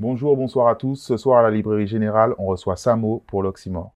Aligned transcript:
Bonjour, 0.00 0.36
bonsoir 0.36 0.66
à 0.66 0.74
tous. 0.74 0.96
Ce 0.96 1.16
soir 1.16 1.38
à 1.38 1.42
la 1.42 1.52
Librairie 1.52 1.86
Générale, 1.86 2.34
on 2.38 2.46
reçoit 2.46 2.74
Samo 2.74 3.22
pour 3.28 3.44
l'Oxymore. 3.44 3.92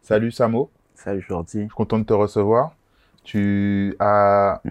Salut 0.00 0.30
Samo, 0.30 0.70
Salut 0.94 1.22
Jordi. 1.22 1.52
je 1.54 1.58
suis 1.62 1.68
content 1.70 1.98
de 1.98 2.04
te 2.04 2.12
recevoir. 2.12 2.76
Tu 3.24 3.96
as 3.98 4.62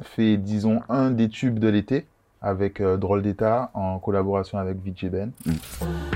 fait, 0.00 0.36
disons, 0.38 0.82
un 0.88 1.12
des 1.12 1.28
tubes 1.28 1.60
de 1.60 1.68
l'été 1.68 2.04
avec 2.44 2.80
euh, 2.80 2.96
Drôle 2.98 3.22
d'État 3.22 3.70
en 3.74 3.98
collaboration 3.98 4.58
avec 4.58 4.76
VJ 4.84 5.06
Ben. 5.06 5.32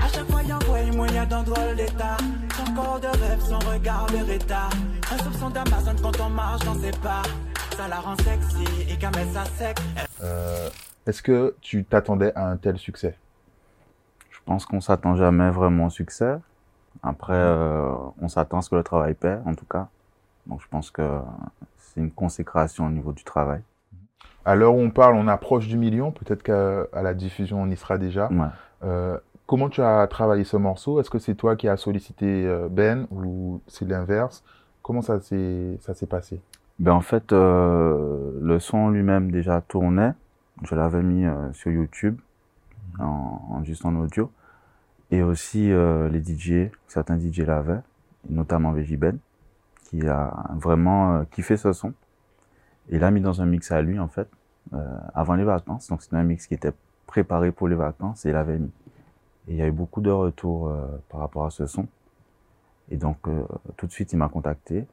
À 0.01 0.07
chaque 0.07 0.29
fois, 0.29 0.43
y'envoie 0.43 0.77
un 0.77 0.95
moyen 0.95 1.25
d'un 1.25 1.41
drôle 1.43 1.75
d'état. 1.75 2.17
Son 2.55 2.73
corps 2.73 2.99
de 2.99 3.07
rêve, 3.07 3.39
son 3.41 3.57
regard 3.59 4.05
de 4.07 4.23
rétat. 4.25 4.69
Un 5.11 5.17
soupçon 5.17 5.49
d'Amazon 5.49 5.95
quand 6.01 6.21
on 6.21 6.29
marche 6.29 6.63
dans 6.65 6.75
ses 6.75 6.91
pas. 6.91 7.23
Ça 7.75 7.87
la 7.87 7.99
rend 7.99 8.15
sexy 8.17 8.63
et 8.89 8.97
qu'elle 8.97 9.15
met 9.15 9.25
ça 9.33 9.43
sec. 9.45 9.77
Euh, 10.23 10.69
Est-ce 11.07 11.23
que 11.23 11.55
tu 11.61 11.83
t'attendais 11.83 12.31
à 12.35 12.47
un 12.47 12.57
tel 12.57 12.77
succès? 12.77 13.17
Je 14.29 14.37
pense 14.45 14.65
qu'on 14.65 14.81
s'attend 14.81 15.15
jamais 15.15 15.49
vraiment 15.49 15.85
au 15.87 15.89
succès. 15.89 16.37
Après, 17.01 17.33
euh, 17.33 17.91
on 18.21 18.27
s'attend 18.27 18.59
à 18.59 18.61
ce 18.61 18.69
que 18.69 18.75
le 18.75 18.83
travail 18.83 19.15
paie, 19.15 19.37
en 19.45 19.55
tout 19.55 19.65
cas. 19.65 19.87
Donc 20.45 20.61
je 20.61 20.67
pense 20.67 20.91
que 20.91 21.19
c'est 21.77 22.01
une 22.01 22.11
consécration 22.11 22.85
au 22.85 22.89
niveau 22.89 23.13
du 23.13 23.23
travail. 23.23 23.61
À 24.45 24.55
l'heure 24.55 24.73
où 24.73 24.79
on 24.79 24.89
parle, 24.89 25.15
on 25.15 25.27
approche 25.27 25.67
du 25.67 25.77
million. 25.77 26.11
Peut-être 26.11 26.43
qu'à 26.43 26.87
la 27.01 27.13
diffusion, 27.13 27.61
on 27.61 27.69
y 27.69 27.75
sera 27.75 27.97
déjà. 27.97 28.29
Ouais. 28.31 28.47
Euh, 28.83 29.17
comment 29.45 29.69
tu 29.69 29.81
as 29.81 30.07
travaillé 30.07 30.43
ce 30.43 30.57
morceau? 30.57 30.99
Est-ce 30.99 31.09
que 31.09 31.19
c'est 31.19 31.35
toi 31.35 31.55
qui 31.55 31.67
as 31.67 31.77
sollicité 31.77 32.45
euh, 32.47 32.67
Ben 32.69 33.05
ou 33.11 33.61
c'est 33.67 33.85
l'inverse? 33.87 34.43
Comment 34.81 35.01
ça 35.01 35.19
s'est 35.19 35.77
passé? 36.09 36.41
Ben 36.79 36.93
en 36.93 37.01
fait, 37.01 37.33
euh, 37.33 38.31
le 38.41 38.59
son 38.59 38.89
lui-même 38.89 39.31
déjà 39.31 39.61
tournait. 39.61 40.13
Je 40.63 40.73
l'avais 40.75 41.03
mis 41.03 41.25
euh, 41.25 41.51
sur 41.53 41.71
YouTube, 41.71 42.17
en, 42.99 43.41
en- 43.49 43.63
juste 43.63 43.85
en 43.85 43.95
audio. 43.95 44.31
Et 45.11 45.23
aussi 45.23 45.69
les 46.11 46.21
DJ, 46.23 46.69
certains 46.87 47.17
DJ 47.17 47.39
l'avaient, 47.39 47.81
notamment 48.29 48.71
VJ 48.73 48.95
Ben, 48.95 49.17
qui 49.85 50.07
a 50.07 50.31
vraiment 50.53 51.25
kiffé 51.31 51.57
ce 51.57 51.73
son. 51.73 51.93
Et 52.89 52.99
l'a 52.99 53.11
mis 53.11 53.21
dans 53.21 53.41
un 53.41 53.45
mix 53.45 53.71
à 53.71 53.81
lui, 53.81 53.99
en 53.99 54.07
fait, 54.07 54.27
euh, 54.73 54.77
avant 55.13 55.35
les 55.35 55.43
vacances. 55.43 55.87
Donc 55.87 56.01
c'était 56.01 56.15
un 56.15 56.23
mix 56.23 56.47
qui 56.47 56.53
était 56.53 56.73
préparé 57.07 57.51
pour 57.51 57.67
les 57.67 57.75
vacances 57.75 58.25
et 58.25 58.29
il 58.29 58.33
l'avait 58.33 58.57
mis. 58.57 58.71
Et 59.47 59.53
il 59.53 59.55
y 59.55 59.61
a 59.61 59.67
eu 59.67 59.71
beaucoup 59.71 60.01
de 60.01 60.11
retours 60.11 60.69
euh, 60.69 60.85
par 61.09 61.21
rapport 61.21 61.45
à 61.45 61.51
ce 61.51 61.65
son. 61.65 61.87
Et 62.91 62.97
donc 62.97 63.17
euh, 63.27 63.43
tout 63.77 63.87
de 63.87 63.91
suite, 63.91 64.13
il 64.13 64.17
m'a 64.17 64.29
contacté. 64.29 64.87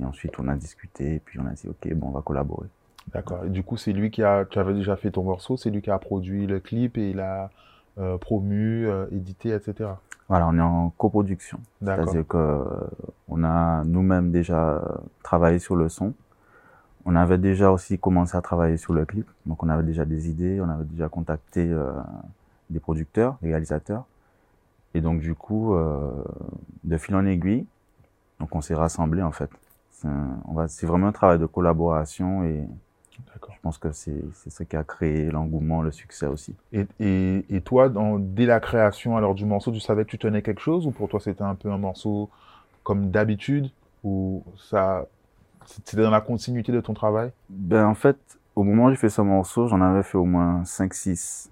Et 0.00 0.04
ensuite, 0.04 0.38
on 0.38 0.46
a 0.46 0.54
discuté, 0.54 1.16
et 1.16 1.18
puis 1.18 1.40
on 1.40 1.46
a 1.46 1.50
dit, 1.50 1.68
OK, 1.68 1.92
bon, 1.94 2.08
on 2.08 2.12
va 2.12 2.22
collaborer. 2.22 2.68
D'accord. 3.12 3.44
Et 3.44 3.48
du 3.50 3.64
coup, 3.64 3.76
c'est 3.76 3.92
lui 3.92 4.10
qui 4.10 4.22
a. 4.22 4.44
Tu 4.44 4.58
avais 4.58 4.74
déjà 4.74 4.94
fait 4.94 5.10
ton 5.10 5.24
morceau, 5.24 5.56
c'est 5.56 5.70
lui 5.70 5.82
qui 5.82 5.90
a 5.90 5.98
produit 5.98 6.46
le 6.46 6.60
clip 6.60 6.96
et 6.96 7.10
il 7.10 7.18
a 7.18 7.50
euh, 7.98 8.18
promu, 8.18 8.88
édité, 9.10 9.52
etc. 9.52 9.90
Voilà, 10.30 10.46
on 10.46 10.56
est 10.56 10.60
en 10.60 10.90
coproduction. 10.90 11.58
D'accord. 11.82 12.08
C'est-à-dire 12.08 12.36
euh, 12.36 12.64
on 13.26 13.42
a 13.42 13.82
nous-mêmes 13.82 14.30
déjà 14.30 14.80
travaillé 15.24 15.58
sur 15.58 15.74
le 15.74 15.88
son. 15.88 16.14
On 17.06 17.16
avait 17.16 17.38
déjà 17.38 17.72
aussi 17.72 17.98
commencé 17.98 18.36
à 18.36 18.42
travailler 18.42 18.76
sur 18.76 18.92
le 18.92 19.04
clip. 19.04 19.28
Donc, 19.46 19.62
on 19.62 19.68
avait 19.68 19.82
déjà 19.82 20.04
des 20.04 20.28
idées, 20.28 20.60
on 20.60 20.68
avait 20.68 20.84
déjà 20.84 21.08
contacté 21.08 21.66
euh, 21.66 21.92
des 22.68 22.80
producteurs, 22.80 23.36
des 23.42 23.48
réalisateurs. 23.48 24.04
Et 24.94 25.00
donc, 25.00 25.20
du 25.20 25.34
coup, 25.34 25.74
euh, 25.74 26.10
de 26.84 26.96
fil 26.98 27.14
en 27.14 27.24
aiguille, 27.26 27.66
donc 28.38 28.54
on 28.54 28.60
s'est 28.60 28.74
rassemblés, 28.74 29.22
en 29.22 29.32
fait. 29.32 29.50
C'est 30.68 30.86
vraiment 30.86 31.08
un 31.08 31.12
travail 31.12 31.38
de 31.38 31.44
collaboration 31.46 32.42
et 32.44 32.66
je 33.26 33.60
pense 33.62 33.78
que 33.78 33.92
c'est 33.92 34.24
c'est 34.34 34.50
ce 34.50 34.62
qui 34.62 34.76
a 34.76 34.84
créé 34.84 35.30
l'engouement, 35.30 35.82
le 35.82 35.90
succès 35.90 36.26
aussi. 36.26 36.54
Et, 36.72 36.86
et, 36.98 37.44
et 37.50 37.60
toi, 37.60 37.88
dans, 37.90 38.18
dès 38.18 38.46
la 38.46 38.60
création 38.60 39.16
alors 39.16 39.34
du 39.34 39.44
morceau, 39.44 39.70
tu 39.72 39.80
savais 39.80 40.04
que 40.04 40.10
tu 40.10 40.18
tenais 40.18 40.42
quelque 40.42 40.60
chose 40.60 40.86
ou 40.86 40.90
pour 40.90 41.08
toi 41.08 41.20
c'était 41.20 41.42
un 41.42 41.54
peu 41.54 41.70
un 41.70 41.78
morceau 41.78 42.30
comme 42.82 43.10
d'habitude 43.10 43.70
ou 44.04 44.42
ça 44.56 45.06
c'était 45.66 46.02
dans 46.02 46.10
la 46.10 46.20
continuité 46.20 46.72
de 46.72 46.80
ton 46.80 46.94
travail? 46.94 47.30
Ben, 47.48 47.86
en 47.86 47.94
fait, 47.94 48.16
au 48.56 48.62
moment 48.62 48.86
où 48.86 48.90
j'ai 48.90 48.96
fait 48.96 49.08
ce 49.08 49.22
morceau, 49.22 49.66
j'en 49.68 49.80
avais 49.80 50.02
fait 50.02 50.18
au 50.18 50.24
moins 50.24 50.62
5-6. 50.64 51.50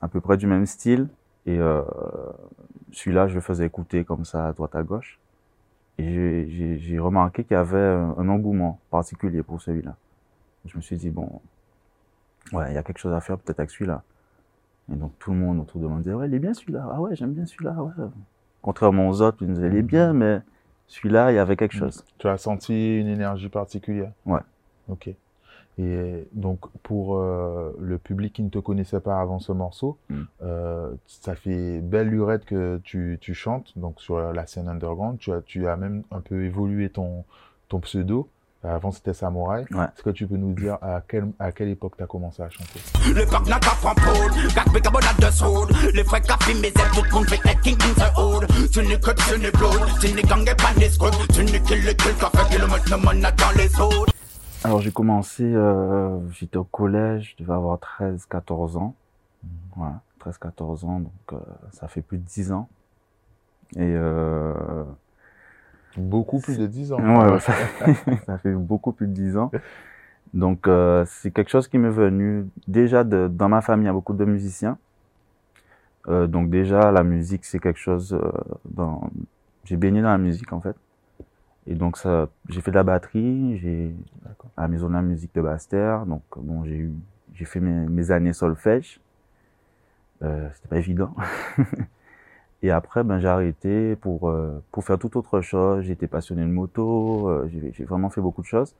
à 0.00 0.08
peu 0.08 0.20
près 0.20 0.36
du 0.36 0.46
même 0.46 0.66
style. 0.66 1.08
Et 1.46 1.58
euh, 1.58 1.82
celui-là, 2.92 3.28
je 3.28 3.34
le 3.34 3.40
faisais 3.40 3.66
écouter 3.66 4.04
comme 4.04 4.24
ça 4.24 4.48
à 4.48 4.52
droite 4.52 4.74
à 4.74 4.82
gauche. 4.82 5.18
Et 5.98 6.46
j'ai- 6.78 6.98
remarqué 6.98 7.44
qu'il 7.44 7.54
y 7.54 7.58
avait 7.58 7.78
un, 7.78 8.14
un 8.18 8.28
engouement 8.28 8.80
particulier 8.90 9.42
pour 9.42 9.60
celui-là. 9.60 9.94
Je 10.64 10.76
me 10.76 10.82
suis 10.82 10.96
dit, 10.96 11.10
bon, 11.10 11.40
ouais, 12.52 12.70
il 12.70 12.74
y 12.74 12.78
a 12.78 12.82
quelque 12.82 12.98
chose 12.98 13.12
à 13.12 13.20
faire 13.20 13.38
peut-être 13.38 13.60
avec 13.60 13.70
celui-là. 13.70 14.02
Et 14.92 14.96
donc 14.96 15.12
tout 15.18 15.30
le 15.30 15.36
monde 15.38 15.60
autour 15.60 15.80
de 15.80 15.86
moi 15.86 15.96
me 15.98 16.02
disait, 16.02 16.14
ouais, 16.14 16.28
il 16.28 16.34
est 16.34 16.38
bien 16.38 16.52
celui-là. 16.54 16.86
Ah 16.92 17.00
ouais, 17.00 17.14
j'aime 17.16 17.32
bien 17.32 17.46
celui-là. 17.46 17.72
Ouais. 17.82 17.92
Contrairement 18.62 19.08
aux 19.08 19.22
autres, 19.22 19.38
ils 19.42 19.48
me 19.48 19.54
disaient, 19.54 19.68
il 19.68 19.76
est 19.76 19.82
bien, 19.82 20.12
mais 20.12 20.40
celui-là, 20.86 21.32
il 21.32 21.36
y 21.36 21.38
avait 21.38 21.56
quelque 21.56 21.74
chose. 21.76 22.04
Tu 22.18 22.28
as 22.28 22.38
senti 22.38 22.98
une 23.00 23.08
énergie 23.08 23.48
particulière 23.48 24.12
Ouais. 24.26 24.40
Ok. 24.88 25.10
Et 25.76 26.28
donc 26.32 26.60
pour 26.84 27.16
euh, 27.18 27.72
le 27.80 27.98
public 27.98 28.32
qui 28.34 28.42
ne 28.44 28.48
te 28.48 28.58
connaissait 28.60 29.00
pas 29.00 29.20
avant 29.20 29.40
ce 29.40 29.50
morceau, 29.50 29.98
Mm. 30.08 30.22
euh, 30.42 30.90
ça 31.06 31.34
fait 31.34 31.80
belle 31.80 32.08
lurette 32.10 32.44
que 32.44 32.80
tu, 32.84 33.18
tu 33.20 33.34
chantes 33.34 33.72
donc 33.76 34.00
sur 34.00 34.20
la 34.32 34.46
scène 34.46 34.68
underground. 34.68 35.18
Tu 35.18 35.32
as, 35.32 35.40
tu 35.42 35.66
as 35.66 35.76
même 35.76 36.04
un 36.12 36.20
peu 36.20 36.44
évolué 36.44 36.90
ton, 36.90 37.24
ton 37.68 37.80
pseudo. 37.80 38.28
Avant 38.64 38.90
c'était 38.90 39.12
Samouraï. 39.12 39.66
Ouais. 39.72 39.84
Est-ce 39.84 40.02
que 40.02 40.10
tu 40.10 40.26
peux 40.26 40.36
nous 40.36 40.54
dire 40.54 40.78
à 40.80 41.02
quelle, 41.06 41.30
à 41.38 41.52
quelle 41.52 41.68
époque 41.68 41.96
tu 41.96 42.02
as 42.02 42.06
commencé 42.06 42.42
à 42.42 42.48
chanter? 42.48 42.80
Le 43.14 43.24
coq 43.26 43.46
n'a 43.46 43.58
qu'à 43.58 43.70
prendre 43.70 44.00
poudre, 44.00 44.54
gâte 44.54 44.72
bicarbonate 44.72 45.20
de 45.20 45.30
soude. 45.30 45.72
Les 45.92 46.04
frais 46.04 46.22
café, 46.22 46.54
mes 46.54 46.68
ailes, 46.68 46.74
tout 46.94 47.02
le 47.04 47.10
monde 47.10 47.28
fait 47.28 47.50
être 47.50 47.60
king 47.60 47.76
in 47.82 47.94
the 47.94 48.18
hood. 48.18 48.46
Tu 48.72 48.80
n'es 48.80 48.98
que 48.98 49.10
tu 49.10 49.38
n'es 49.38 49.50
blood, 49.50 49.88
tu 50.00 50.12
n'es 50.14 50.22
gang 50.22 50.42
et 50.48 50.54
pas 50.54 50.72
des 50.78 50.88
scouts. 50.88 51.10
Tu 51.32 51.44
n'es 51.44 51.60
kill 51.60 51.84
le 51.84 51.92
kill, 51.92 52.14
café, 52.14 52.38
kilomètre, 52.50 52.90
le 52.90 52.96
monde 52.96 53.20
dans 53.36 53.58
les 53.58 53.80
autres. 53.80 54.12
Alors 54.64 54.80
j'ai 54.80 54.92
commencé, 54.92 55.44
euh, 55.44 56.18
j'étais 56.30 56.56
au 56.56 56.64
collège, 56.64 57.34
je 57.36 57.44
devais 57.44 57.52
avoir 57.52 57.78
13-14 58.00 58.78
ans. 58.78 58.94
Voilà, 59.76 60.00
13-14 60.24 60.86
ans, 60.86 61.00
donc 61.00 61.12
euh, 61.34 61.38
ça 61.72 61.86
fait 61.86 62.00
plus 62.00 62.16
de 62.16 62.24
10 62.24 62.52
ans. 62.52 62.68
Et 63.76 63.80
euh, 63.80 64.84
Beaucoup 65.96 66.40
plus 66.40 66.58
de 66.58 66.66
10 66.66 66.92
ans. 66.92 66.98
ouais, 66.98 67.40
ça, 67.40 67.52
ça 68.26 68.38
fait 68.38 68.52
beaucoup 68.52 68.92
plus 68.92 69.06
de 69.06 69.12
10 69.12 69.36
ans. 69.36 69.50
Donc 70.32 70.66
euh, 70.66 71.04
c'est 71.06 71.30
quelque 71.30 71.50
chose 71.50 71.68
qui 71.68 71.78
m'est 71.78 71.88
venu 71.88 72.48
déjà 72.66 73.04
de, 73.04 73.28
dans 73.28 73.48
ma 73.48 73.60
famille, 73.60 73.84
il 73.84 73.86
y 73.86 73.90
a 73.90 73.92
beaucoup 73.92 74.14
de 74.14 74.24
musiciens. 74.24 74.78
Euh, 76.08 76.26
donc 76.26 76.50
déjà 76.50 76.92
la 76.92 77.02
musique 77.02 77.44
c'est 77.44 77.58
quelque 77.58 77.78
chose 77.78 78.12
euh, 78.12 78.30
dans 78.64 79.10
j'ai 79.64 79.76
baigné 79.76 80.02
dans 80.02 80.08
la 80.08 80.18
musique 80.18 80.52
en 80.52 80.60
fait. 80.60 80.76
Et 81.66 81.74
donc 81.74 81.96
ça 81.96 82.28
j'ai 82.48 82.60
fait 82.60 82.72
de 82.72 82.76
la 82.76 82.82
batterie, 82.82 83.58
j'ai 83.58 83.94
à 84.56 84.62
la 84.62 84.68
maison 84.68 84.88
de 84.88 84.94
la 84.94 85.02
musique 85.02 85.34
de 85.34 85.40
Bastère. 85.40 86.04
Donc 86.04 86.22
bon, 86.36 86.64
j'ai 86.64 86.76
eu, 86.76 86.92
j'ai 87.34 87.44
fait 87.44 87.60
mes, 87.60 87.88
mes 87.88 88.10
années 88.10 88.32
solfège. 88.32 89.00
Euh, 90.22 90.48
c'était 90.54 90.68
pas 90.68 90.78
évident. 90.78 91.14
Et 92.64 92.70
après, 92.70 93.04
ben 93.04 93.18
j'ai 93.20 93.28
arrêté 93.28 93.94
pour 93.96 94.30
euh, 94.30 94.58
pour 94.72 94.84
faire 94.84 94.98
toute 94.98 95.16
autre 95.16 95.42
chose. 95.42 95.84
J'étais 95.84 96.06
passionné 96.06 96.40
de 96.42 96.48
moto. 96.48 97.28
euh, 97.28 97.46
j'ai, 97.52 97.84
vraiment 97.84 98.08
fait 98.08 98.22
beaucoup 98.22 98.40
de 98.40 98.46
choses. 98.46 98.74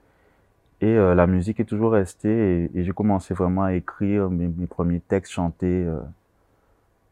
Et 0.81 0.87
euh, 0.87 1.13
la 1.13 1.27
musique 1.27 1.59
est 1.59 1.65
toujours 1.65 1.91
restée. 1.91 2.71
Et, 2.73 2.83
j'ai 2.83 2.91
commencé 2.93 3.35
vraiment 3.35 3.61
à 3.63 3.73
écrire 3.73 4.31
mes, 4.31 4.49
premiers 4.65 5.01
textes 5.01 5.33
chantés. 5.33 5.83
euh. 5.85 5.99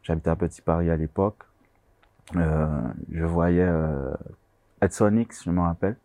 J'habitais 0.01 0.31
à 0.31 0.36
Petit 0.36 0.63
Paris 0.63 0.89
à 0.89 0.97
l'époque. 0.97 1.44
Je 2.33 3.24
voyais 3.24 3.69
Ed 4.81 4.92
Sonics, 4.94 5.33
je 5.45 5.51
me 5.51 5.62
rappelle 5.62 5.95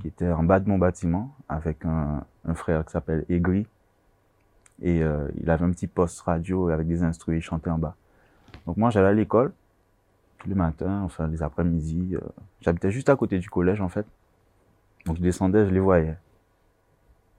qui 0.00 0.08
était 0.08 0.30
en 0.30 0.42
bas 0.42 0.58
de 0.60 0.68
mon 0.68 0.78
bâtiment 0.78 1.34
avec 1.48 1.84
un, 1.84 2.24
un 2.44 2.54
frère 2.54 2.84
qui 2.84 2.92
s'appelle 2.92 3.24
Aigri. 3.28 3.66
Et 4.82 5.02
il 5.40 5.50
avait 5.50 5.64
un 5.64 5.70
petit 5.70 5.86
poste 5.86 6.20
radio 6.22 6.70
avec 6.70 6.88
des 6.88 7.02
instruments, 7.04 7.36
il 7.38 7.42
chantait 7.42 7.70
en 7.70 7.78
bas. 7.78 7.94
Donc 8.66 8.76
moi, 8.76 8.90
j'allais 8.90 9.08
à 9.08 9.12
l'école 9.12 9.52
tous 10.40 10.48
les 10.48 10.54
matins, 10.56 11.02
enfin 11.02 11.28
les 11.28 11.42
après-midi. 11.42 12.16
euh, 12.16 12.20
J'habitais 12.60 12.90
juste 12.90 13.08
à 13.08 13.16
côté 13.16 13.38
du 13.38 13.48
collège, 13.48 13.80
en 13.80 13.88
fait. 13.88 14.06
Donc 15.06 15.16
je 15.16 15.22
descendais, 15.22 15.66
je 15.66 15.70
les 15.70 15.80
voyais. 15.80 16.16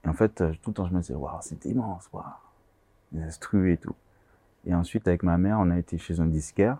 Et 0.04 0.08
en 0.08 0.14
fait, 0.14 0.40
euh, 0.40 0.52
tout 0.62 0.70
le 0.70 0.74
temps, 0.74 0.86
je 0.86 0.94
me 0.94 1.00
disais, 1.00 1.14
waouh, 1.14 1.38
c'est 1.42 1.64
immense, 1.66 2.08
waouh. 2.12 2.24
Les 3.12 3.22
instruments 3.22 3.66
et 3.66 3.76
tout. 3.76 3.94
Et 4.64 4.74
ensuite, 4.74 5.06
avec 5.06 5.22
ma 5.22 5.36
mère, 5.36 5.58
on 5.60 5.70
a 5.70 5.78
été 5.78 5.98
chez 5.98 6.20
un 6.20 6.26
disquaire. 6.26 6.78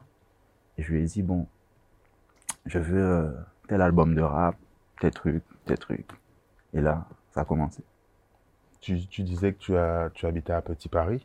Et 0.79 0.83
je 0.83 0.93
lui 0.93 1.03
ai 1.03 1.05
dit, 1.05 1.23
bon, 1.23 1.47
je 2.67 2.79
veux 2.79 3.03
euh, 3.03 3.33
tel 3.69 3.83
album 3.83 4.15
de 4.15 4.23
rap, 4.23 4.57
tel 5.01 5.11
truc, 5.11 5.43
tel 5.67 5.79
truc. 5.79 6.09
Et 6.73 6.81
là, 6.81 7.07
ça 7.33 7.43
a 7.43 7.45
commencé. 7.45 7.83
Tu, 8.81 8.97
disais 8.97 9.53
que 9.53 9.59
tu, 9.59 9.73
tu 10.15 10.27
habitais 10.27 10.53
à 10.53 10.61
Petit 10.63 10.89
Paris. 10.89 11.25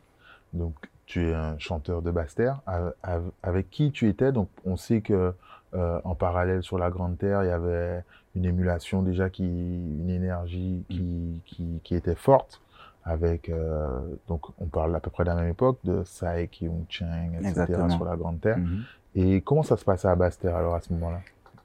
Donc, 0.52 0.74
tu 1.08 1.30
es 1.30 1.34
un 1.34 1.58
chanteur 1.58 2.02
de 2.02 2.10
Basse-Terre. 2.10 2.60
Avec 3.42 3.70
qui 3.70 3.90
tu 3.92 4.08
étais 4.08 4.30
Donc, 4.30 4.50
on 4.66 4.76
sait 4.76 5.00
que 5.00 5.32
euh, 5.74 6.00
en 6.04 6.14
parallèle 6.14 6.62
sur 6.62 6.78
la 6.78 6.90
Grande 6.90 7.16
Terre, 7.16 7.42
il 7.44 7.48
y 7.48 7.50
avait 7.50 8.04
une 8.36 8.44
émulation 8.44 9.02
déjà, 9.02 9.30
qui, 9.30 9.44
une 9.44 10.10
énergie 10.10 10.84
qui, 10.90 11.40
qui, 11.46 11.80
qui 11.82 11.94
était 11.94 12.14
forte. 12.14 12.60
Avec, 13.04 13.48
euh, 13.48 13.88
donc, 14.28 14.42
on 14.60 14.66
parle 14.66 14.94
à 14.94 15.00
peu 15.00 15.08
près 15.08 15.24
de 15.24 15.30
la 15.30 15.34
même 15.34 15.48
époque, 15.48 15.78
de 15.82 16.04
Saek, 16.04 16.60
Young 16.60 16.84
Chang, 16.90 17.30
etc. 17.36 17.48
Exactement. 17.48 17.88
sur 17.88 18.04
la 18.04 18.16
Grande 18.16 18.40
Terre. 18.42 18.58
Mhm. 18.58 18.82
Et 19.14 19.40
comment 19.40 19.62
ça 19.62 19.78
se 19.78 19.84
passait 19.86 20.08
à 20.08 20.14
Basse-Terre 20.14 20.56
alors 20.56 20.74
à 20.74 20.82
ce 20.82 20.92
moment-là? 20.92 21.20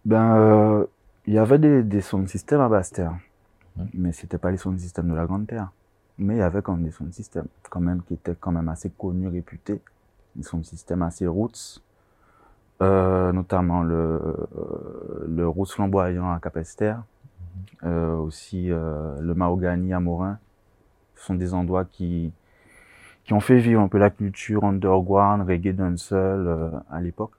Ben, 0.05 0.37
euh, 0.37 0.85
il 1.27 1.33
y 1.33 1.37
avait 1.37 1.59
des, 1.59 1.83
des 1.83 1.99
sons 2.01 2.19
de 2.19 2.27
système 2.27 2.61
à 2.61 2.69
basse 2.69 2.91
terre, 2.91 3.13
Mhm. 3.75 3.87
mais 3.93 4.11
c'était 4.13 4.37
pas 4.37 4.51
les 4.51 4.57
sons 4.57 4.71
de 4.71 4.77
système 4.77 5.09
de 5.09 5.15
la 5.15 5.25
grande 5.25 5.47
terre. 5.47 5.69
Mais 6.17 6.35
il 6.35 6.39
y 6.39 6.41
avait 6.41 6.61
quand 6.61 6.73
même 6.73 6.85
des 6.85 6.91
sons 6.91 7.05
de 7.05 7.11
système, 7.11 7.47
quand 7.69 7.79
même, 7.79 8.01
qui 8.03 8.13
étaient 8.13 8.35
quand 8.39 8.51
même 8.51 8.69
assez 8.69 8.89
connus, 8.89 9.27
réputés. 9.27 9.81
Des 10.35 10.43
sons 10.43 10.57
de 10.57 10.63
système 10.63 11.03
assez 11.03 11.27
roots, 11.27 11.81
euh, 12.81 13.31
notamment 13.31 13.83
le, 13.83 13.95
euh, 13.95 15.25
le 15.27 15.47
roots 15.47 15.71
flamboyant 15.71 16.31
à 16.31 16.39
Capester, 16.39 16.95
euh, 17.83 18.15
aussi 18.15 18.71
euh, 18.71 19.19
le 19.21 19.35
mahogany 19.35 19.93
à 19.93 19.99
Morin. 19.99 20.39
Ce 21.15 21.25
sont 21.25 21.35
des 21.35 21.53
endroits 21.53 21.85
qui, 21.85 22.31
qui 23.23 23.33
ont 23.33 23.39
fait 23.39 23.59
vivre 23.59 23.81
un 23.81 23.87
peu 23.87 23.99
la 23.99 24.09
culture 24.09 24.63
underground, 24.63 25.47
reggae, 25.47 25.75
dancehall 25.75 26.47
euh, 26.47 26.69
à 26.89 26.99
l'époque, 26.99 27.33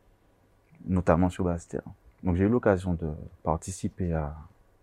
notamment 0.86 1.30
sur 1.30 1.44
Basse-Terre. 1.44 1.82
Donc 2.22 2.36
j'ai 2.36 2.44
eu 2.44 2.48
l'occasion 2.48 2.94
de 2.94 3.08
participer 3.42 4.12
à 4.12 4.34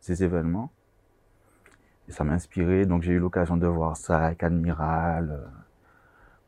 ces 0.01 0.23
événements. 0.23 0.69
Et 2.12 2.13
ça 2.13 2.25
m'a 2.25 2.34
inspiré. 2.34 2.86
Donc 2.86 3.04
j'ai 3.04 3.13
eu 3.13 3.19
l'occasion 3.19 3.56
de 3.56 3.66
voir 3.68 3.96
ça 3.96 4.25
avec 4.25 4.44
Admiral, 4.44 5.30
euh, 5.31 5.48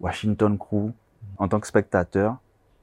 Washington 0.01 0.57
Crew, 0.57 0.91
en 1.37 1.47
tant 1.47 1.61
que 1.61 1.67
spectateur. 1.67 2.35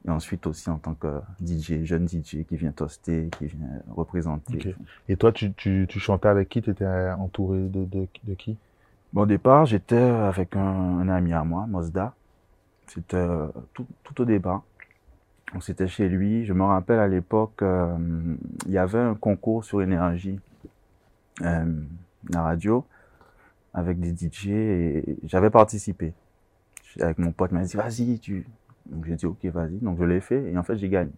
Et 0.06 0.10
ensuite 0.10 0.46
aussi 0.46 0.70
en 0.70 0.78
tant 0.78 0.94
que 0.94 1.20
DJ, 1.44 1.84
jeune 1.84 2.08
DJ 2.08 2.46
qui 2.48 2.56
vient 2.56 2.72
toaster, 2.72 3.28
qui 3.38 3.48
vient 3.48 3.68
représenter. 3.94 4.74
Et 5.10 5.16
toi, 5.16 5.30
tu, 5.30 5.52
tu, 5.52 5.84
tu 5.86 6.00
chantais 6.00 6.28
avec 6.28 6.48
qui? 6.48 6.62
Tu 6.62 6.70
étais 6.70 6.86
entouré 7.18 7.58
de, 7.68 7.84
de, 7.84 8.06
de 8.24 8.34
qui? 8.34 8.56
Bon, 9.12 9.22
au 9.22 9.26
départ, 9.26 9.66
j'étais 9.66 9.98
avec 9.98 10.56
un, 10.56 10.60
un 11.00 11.08
ami 11.10 11.34
à 11.34 11.44
moi, 11.44 11.66
Mosda. 11.68 12.14
C'était 12.86 13.18
euh, 13.18 13.48
tout, 13.74 13.86
tout 14.02 14.22
au 14.22 14.24
départ. 14.24 14.62
Donc, 15.52 15.62
c'était 15.64 15.86
chez 15.86 16.08
lui. 16.08 16.46
Je 16.46 16.54
me 16.54 16.62
rappelle 16.64 16.98
à 16.98 17.08
l'époque, 17.08 17.60
euh, 17.60 17.94
il 18.64 18.72
y 18.72 18.78
avait 18.78 19.00
un 19.00 19.14
concours 19.14 19.64
sur 19.64 19.82
énergie, 19.82 20.40
euh, 21.42 21.64
la 22.28 22.42
radio, 22.42 22.84
avec 23.74 23.98
des 24.00 24.14
DJ 24.14 24.48
et 24.48 25.16
j'avais 25.24 25.50
participé. 25.50 26.12
Avec 27.00 27.18
mon 27.18 27.32
pote, 27.32 27.50
il 27.52 27.58
m'a 27.58 27.64
dit, 27.64 27.76
vas-y, 27.76 28.18
tu. 28.18 28.46
Donc, 28.86 29.04
j'ai 29.06 29.14
dit, 29.16 29.26
ok, 29.26 29.44
vas-y. 29.46 29.78
Donc, 29.78 29.98
je 29.98 30.04
l'ai 30.04 30.20
fait 30.20 30.50
et 30.52 30.58
en 30.58 30.62
fait, 30.62 30.76
j'ai 30.76 30.88
gagné. 30.88 31.12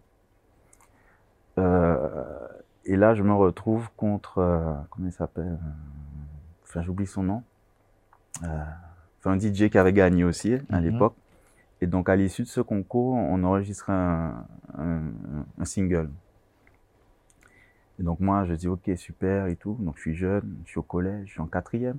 Euh, 1.58 2.46
et 2.84 2.96
là, 2.96 3.14
je 3.14 3.22
me 3.22 3.32
retrouve 3.32 3.88
contre, 3.96 4.38
euh, 4.38 4.72
comment 4.90 5.08
il 5.08 5.12
s'appelle 5.12 5.58
euh, 5.62 5.70
Enfin, 6.64 6.82
j'oublie 6.82 7.06
son 7.06 7.22
nom. 7.22 7.42
Euh, 8.44 8.64
enfin, 9.20 9.32
un 9.32 9.38
DJ 9.38 9.68
qui 9.70 9.78
avait 9.78 9.92
gagné 9.92 10.24
aussi 10.24 10.54
à 10.70 10.80
Mhm. 10.80 10.84
l'époque. 10.90 11.14
Et 11.80 11.86
donc, 11.86 12.08
à 12.08 12.16
l'issue 12.16 12.42
de 12.42 12.48
ce 12.48 12.60
concours, 12.60 13.14
on 13.14 13.42
enregistrait 13.44 13.92
un, 13.92 14.44
un, 14.78 15.00
un 15.58 15.64
single. 15.64 16.08
Et 18.00 18.02
donc, 18.02 18.20
moi, 18.20 18.44
je 18.44 18.54
dis, 18.54 18.68
OK, 18.68 18.90
super 18.96 19.46
et 19.46 19.56
tout. 19.56 19.76
Donc, 19.80 19.96
je 19.96 20.00
suis 20.02 20.14
jeune, 20.14 20.56
je 20.64 20.70
suis 20.70 20.78
au 20.78 20.82
collège, 20.82 21.26
je 21.26 21.32
suis 21.32 21.40
en 21.40 21.46
quatrième. 21.46 21.98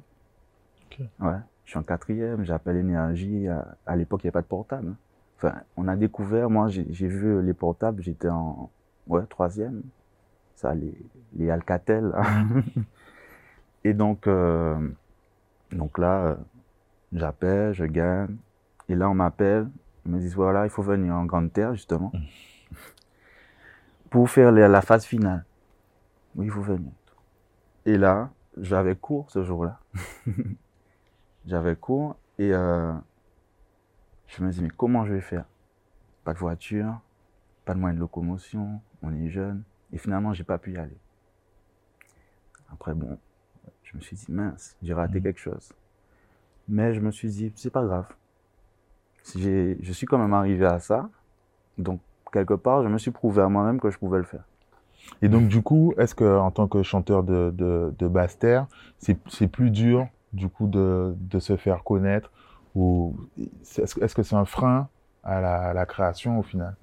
Ouais, 1.19 1.37
je 1.65 1.71
suis 1.71 1.79
en 1.79 1.83
quatrième, 1.83 2.43
j'appelle 2.43 2.77
Énergie. 2.77 3.47
À, 3.47 3.75
à 3.85 3.95
l'époque, 3.95 4.23
il 4.23 4.27
n'y 4.27 4.29
avait 4.29 4.33
pas 4.33 4.41
de 4.41 4.47
portable. 4.47 4.89
hein. 4.89 4.95
Enfin, 5.37 5.55
on 5.75 5.87
a 5.87 5.95
découvert, 5.95 6.49
moi, 6.49 6.67
j'ai 6.69 7.07
vu 7.07 7.41
les 7.41 7.53
portables, 7.53 8.01
j'étais 8.01 8.29
en 8.29 8.69
ouais, 9.07 9.25
troisième. 9.25 9.81
Ça, 10.55 10.73
les, 10.73 10.93
les 11.35 11.49
Alcatel. 11.49 12.05
là. 12.09 12.23
et 13.83 13.93
donc, 13.93 14.27
euh, 14.27 14.77
donc 15.71 15.97
là, 15.97 16.25
euh, 16.27 16.35
j'appelle, 17.11 17.73
je 17.73 17.85
gagne. 17.85 18.37
Et 18.87 18.95
là, 18.95 19.09
on 19.09 19.15
m'appelle. 19.15 19.67
Ils 20.05 20.11
me 20.11 20.19
disent, 20.19 20.35
voilà, 20.35 20.65
il 20.65 20.69
faut 20.69 20.83
venir 20.83 21.13
en 21.15 21.25
Grande 21.25 21.51
Terre, 21.51 21.73
justement, 21.73 22.11
pour 24.09 24.29
faire 24.29 24.51
la 24.51 24.81
phase 24.81 25.05
finale. 25.05 25.43
Oui, 26.35 26.49
faut 26.49 26.61
venir. 26.61 26.91
Et 27.85 27.97
là, 27.97 28.29
j'avais 28.57 28.95
cours 28.95 29.29
ce 29.29 29.43
jour-là. 29.43 29.79
j'avais 31.45 31.75
cours 31.75 32.15
et 32.39 32.53
euh, 32.53 32.93
je 34.27 34.43
me 34.43 34.51
dis, 34.51 34.61
mais 34.61 34.69
comment 34.69 35.05
je 35.05 35.13
vais 35.13 35.21
faire? 35.21 35.45
Pas 36.23 36.33
de 36.33 36.39
voiture, 36.39 36.99
pas 37.65 37.73
de 37.73 37.79
moyen 37.79 37.95
de 37.95 37.99
locomotion, 37.99 38.81
on 39.01 39.13
est 39.13 39.29
jeune. 39.29 39.63
Et 39.91 39.97
finalement, 39.97 40.33
j'ai 40.33 40.43
pas 40.43 40.57
pu 40.57 40.71
y 40.73 40.77
aller. 40.77 40.97
Après, 42.71 42.93
bon, 42.93 43.19
je 43.83 43.95
me 43.95 44.01
suis 44.01 44.15
dit, 44.15 44.31
mince, 44.31 44.75
j'ai 44.81 44.93
raté 44.93 45.17
Mhm. 45.17 45.23
quelque 45.23 45.39
chose. 45.39 45.73
Mais 46.67 46.93
je 46.93 47.01
me 47.01 47.11
suis 47.11 47.27
dit, 47.29 47.51
c'est 47.55 47.69
pas 47.69 47.83
grave. 47.85 48.11
Je 49.35 49.91
suis 49.91 50.07
quand 50.07 50.17
même 50.17 50.33
arrivé 50.33 50.65
à 50.65 50.79
ça. 50.79 51.09
Donc, 51.77 52.01
quelque 52.31 52.53
part, 52.55 52.83
je 52.83 52.87
me 52.87 52.97
suis 52.97 53.11
prouvé 53.11 53.41
à 53.41 53.49
moi-même 53.49 53.79
que 53.79 53.89
je 53.89 53.97
pouvais 53.97 54.17
le 54.17 54.23
faire. 54.23 54.43
Et 55.21 55.29
donc, 55.29 55.47
du 55.47 55.61
coup, 55.61 55.93
est-ce 55.97 56.15
que 56.15 56.37
en 56.37 56.51
tant 56.51 56.67
que 56.67 56.83
chanteur 56.83 57.23
de, 57.23 57.51
de, 57.51 57.93
de 57.97 58.07
Basse-Terre, 58.07 58.67
c'est 58.97 59.17
c'est 59.29 59.47
plus 59.47 59.69
dur, 59.69 60.07
du 60.33 60.49
coup, 60.49 60.67
de, 60.67 61.15
de 61.17 61.39
se 61.39 61.55
faire 61.55 61.83
connaître 61.83 62.31
ou 62.75 63.15
est-ce 63.61 64.03
est-ce 64.03 64.15
que 64.15 64.23
c'est 64.23 64.35
un 64.35 64.45
frein 64.45 64.87
à 65.23 65.73
la, 65.73 65.85
création 65.85 66.39
au 66.39 66.43
final? 66.43 66.75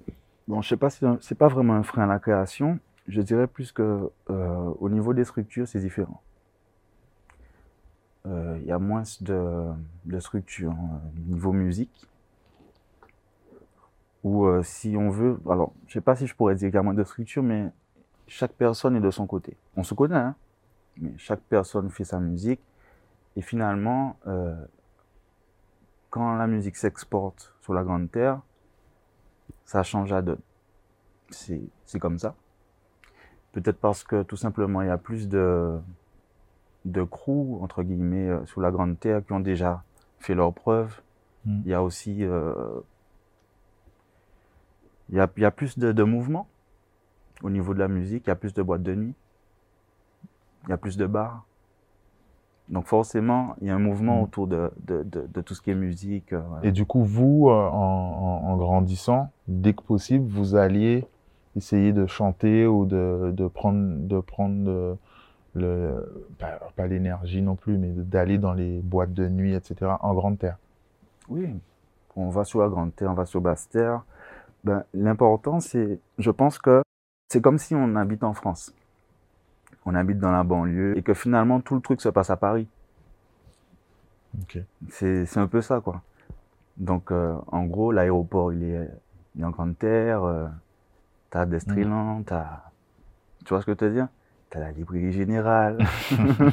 Bon, 0.47 0.61
je 0.61 0.69
sais 0.69 0.77
pas 0.77 0.89
si 0.89 1.05
c'est 1.19 1.37
pas 1.37 1.47
vraiment 1.47 1.73
un 1.73 1.83
frein 1.83 2.03
à 2.03 2.07
la 2.07 2.19
création. 2.19 2.79
Je 3.07 3.21
dirais 3.21 3.47
plus 3.47 3.71
que 3.71 4.09
euh, 4.29 4.73
au 4.79 4.89
niveau 4.89 5.13
des 5.13 5.25
structures, 5.25 5.67
c'est 5.67 5.79
différent. 5.79 6.21
Euh, 8.27 8.57
Il 8.61 8.67
y 8.67 8.71
a 8.71 8.79
moins 8.79 9.03
de, 9.21 9.71
de 10.05 10.19
structures 10.19 10.71
euh, 10.71 11.29
niveau 11.29 11.51
musique. 11.51 12.07
Ou 14.23 14.45
euh, 14.45 14.61
si 14.61 14.95
on 14.97 15.09
veut, 15.09 15.39
alors 15.49 15.73
je 15.87 15.93
sais 15.93 16.01
pas 16.01 16.15
si 16.15 16.27
je 16.27 16.35
pourrais 16.35 16.55
dire 16.55 16.69
qu'il 16.69 16.75
y 16.75 16.79
a 16.79 16.83
moins 16.83 16.93
de 16.93 17.03
structures, 17.03 17.41
mais 17.41 17.71
chaque 18.31 18.53
personne 18.53 18.95
est 18.95 19.01
de 19.01 19.11
son 19.11 19.27
côté. 19.27 19.57
On 19.75 19.83
se 19.83 19.93
connaît, 19.93 20.15
hein, 20.15 20.35
mais 20.95 21.11
chaque 21.17 21.41
personne 21.41 21.89
fait 21.89 22.05
sa 22.05 22.17
musique. 22.19 22.61
Et 23.35 23.41
finalement, 23.41 24.15
euh, 24.25 24.55
quand 26.09 26.35
la 26.37 26.47
musique 26.47 26.77
s'exporte 26.77 27.53
sur 27.59 27.73
la 27.73 27.83
grande 27.83 28.09
terre, 28.09 28.39
ça 29.65 29.83
change 29.83 30.11
la 30.11 30.21
donne. 30.21 30.39
C'est 31.29 31.99
comme 31.99 32.17
ça. 32.17 32.35
Peut-être 33.51 33.79
parce 33.79 34.05
que 34.05 34.23
tout 34.23 34.37
simplement 34.37 34.81
il 34.81 34.87
y 34.87 34.91
a 34.91 34.97
plus 34.97 35.27
de, 35.27 35.77
de 36.85 37.03
crews, 37.03 37.59
entre 37.61 37.83
guillemets, 37.83 38.29
euh, 38.29 38.45
sous 38.45 38.61
la 38.61 38.71
grande 38.71 38.97
terre 38.97 39.25
qui 39.25 39.33
ont 39.33 39.41
déjà 39.41 39.83
fait 40.19 40.35
leurs 40.35 40.53
preuves. 40.53 41.01
Mm. 41.45 41.61
Il 41.65 41.69
y 41.69 41.73
a 41.73 41.83
aussi. 41.83 42.23
euh, 42.23 42.79
il, 45.09 45.17
y 45.17 45.19
a, 45.19 45.29
il 45.35 45.43
y 45.43 45.45
a 45.45 45.51
plus 45.51 45.77
de, 45.77 45.91
de 45.91 46.03
mouvement 46.03 46.47
au 47.43 47.49
niveau 47.49 47.73
de 47.73 47.79
la 47.79 47.87
musique, 47.87 48.23
il 48.25 48.29
y 48.29 48.31
a 48.31 48.35
plus 48.35 48.53
de 48.53 48.61
boîtes 48.61 48.83
de 48.83 48.95
nuit, 48.95 49.13
il 50.65 50.69
y 50.69 50.73
a 50.73 50.77
plus 50.77 50.97
de 50.97 51.05
bars. 51.05 51.45
Donc 52.69 52.85
forcément, 52.87 53.55
il 53.61 53.67
y 53.67 53.69
a 53.69 53.75
un 53.75 53.79
mouvement 53.79 54.19
Mm. 54.19 54.23
autour 54.23 54.47
de, 54.47 54.71
de, 54.85 55.03
de, 55.03 55.27
de 55.33 55.41
tout 55.41 55.53
ce 55.55 55.61
qui 55.61 55.71
est 55.71 55.75
musique. 55.75 56.31
euh, 56.33 56.39
voilà. 56.47 56.65
Et 56.65 56.71
du 56.71 56.85
coup, 56.85 57.03
vous, 57.03 57.47
euh, 57.49 57.53
en, 57.69 58.55
grandissant, 58.57 59.29
dès 59.47 59.73
que 59.73 59.81
possible, 59.81 60.25
vous 60.29 60.55
alliez 60.55 61.05
essayer 61.57 61.91
de 61.91 62.05
chanter 62.07 62.65
ou 62.67 62.85
de, 62.85 63.33
de 63.35 63.47
prendre, 63.47 63.97
de 64.07 64.19
prendre 64.21 64.63
le, 64.63 64.97
le- 65.55 66.27
pas, 66.39 66.59
pas 66.77 66.87
l'énergie 66.87 67.41
non 67.41 67.55
plus, 67.55 67.77
mais 67.77 67.89
d'aller 67.89 68.37
dans 68.37 68.53
les 68.53 68.79
boîtes 68.79 69.13
de 69.13 69.27
nuit, 69.27 69.53
etc., 69.53 69.91
en 70.01 70.13
grande 70.13 70.39
terre. 70.39 70.57
Oui, 71.27 71.49
on 72.15 72.29
va 72.29 72.45
sur 72.45 72.61
la 72.61 72.69
grande 72.69 72.95
terre, 72.95 73.11
on 73.11 73.15
va 73.15 73.25
sur 73.25 73.41
basse 73.41 73.67
terre. 73.67 74.03
Ben, 74.63 74.83
l'important, 74.93 75.59
c'est, 75.59 75.99
je 76.19 76.31
pense 76.31 76.57
que 76.57 76.81
c'est 77.31 77.39
comme 77.39 77.57
si 77.57 77.73
on 77.75 77.95
habite 77.95 78.25
en 78.25 78.33
France. 78.33 78.73
On 79.85 79.95
habite 79.95 80.19
dans 80.19 80.33
la 80.33 80.43
banlieue 80.43 80.97
et 80.97 81.01
que 81.01 81.13
finalement 81.13 81.61
tout 81.61 81.75
le 81.75 81.81
truc 81.81 82.01
se 82.01 82.09
passe 82.09 82.29
à 82.29 82.35
Paris. 82.35 82.67
Ok. 84.41 84.59
C'est, 84.89 85.37
un 85.37 85.47
peu 85.47 85.61
ça, 85.61 85.79
quoi. 85.79 86.01
Donc, 86.75 87.09
euh, 87.09 87.37
en 87.47 87.63
gros, 87.63 87.93
l'aéroport, 87.93 88.51
il 88.51 88.63
est, 88.63 88.89
il 89.35 89.41
est 89.41 89.45
en 89.45 89.49
grande 89.49 89.77
terre. 89.77 90.25
Euh, 90.25 90.47
t'as 91.29 91.45
Destriland, 91.45 92.23
t'as, 92.23 92.63
tu 93.45 93.49
vois 93.49 93.61
ce 93.61 93.65
que 93.65 93.75
je 93.79 93.85
veux 93.85 93.93
dire? 93.93 94.09
T'as 94.49 94.59
la 94.59 94.73
librairie 94.73 95.13
générale. 95.13 95.77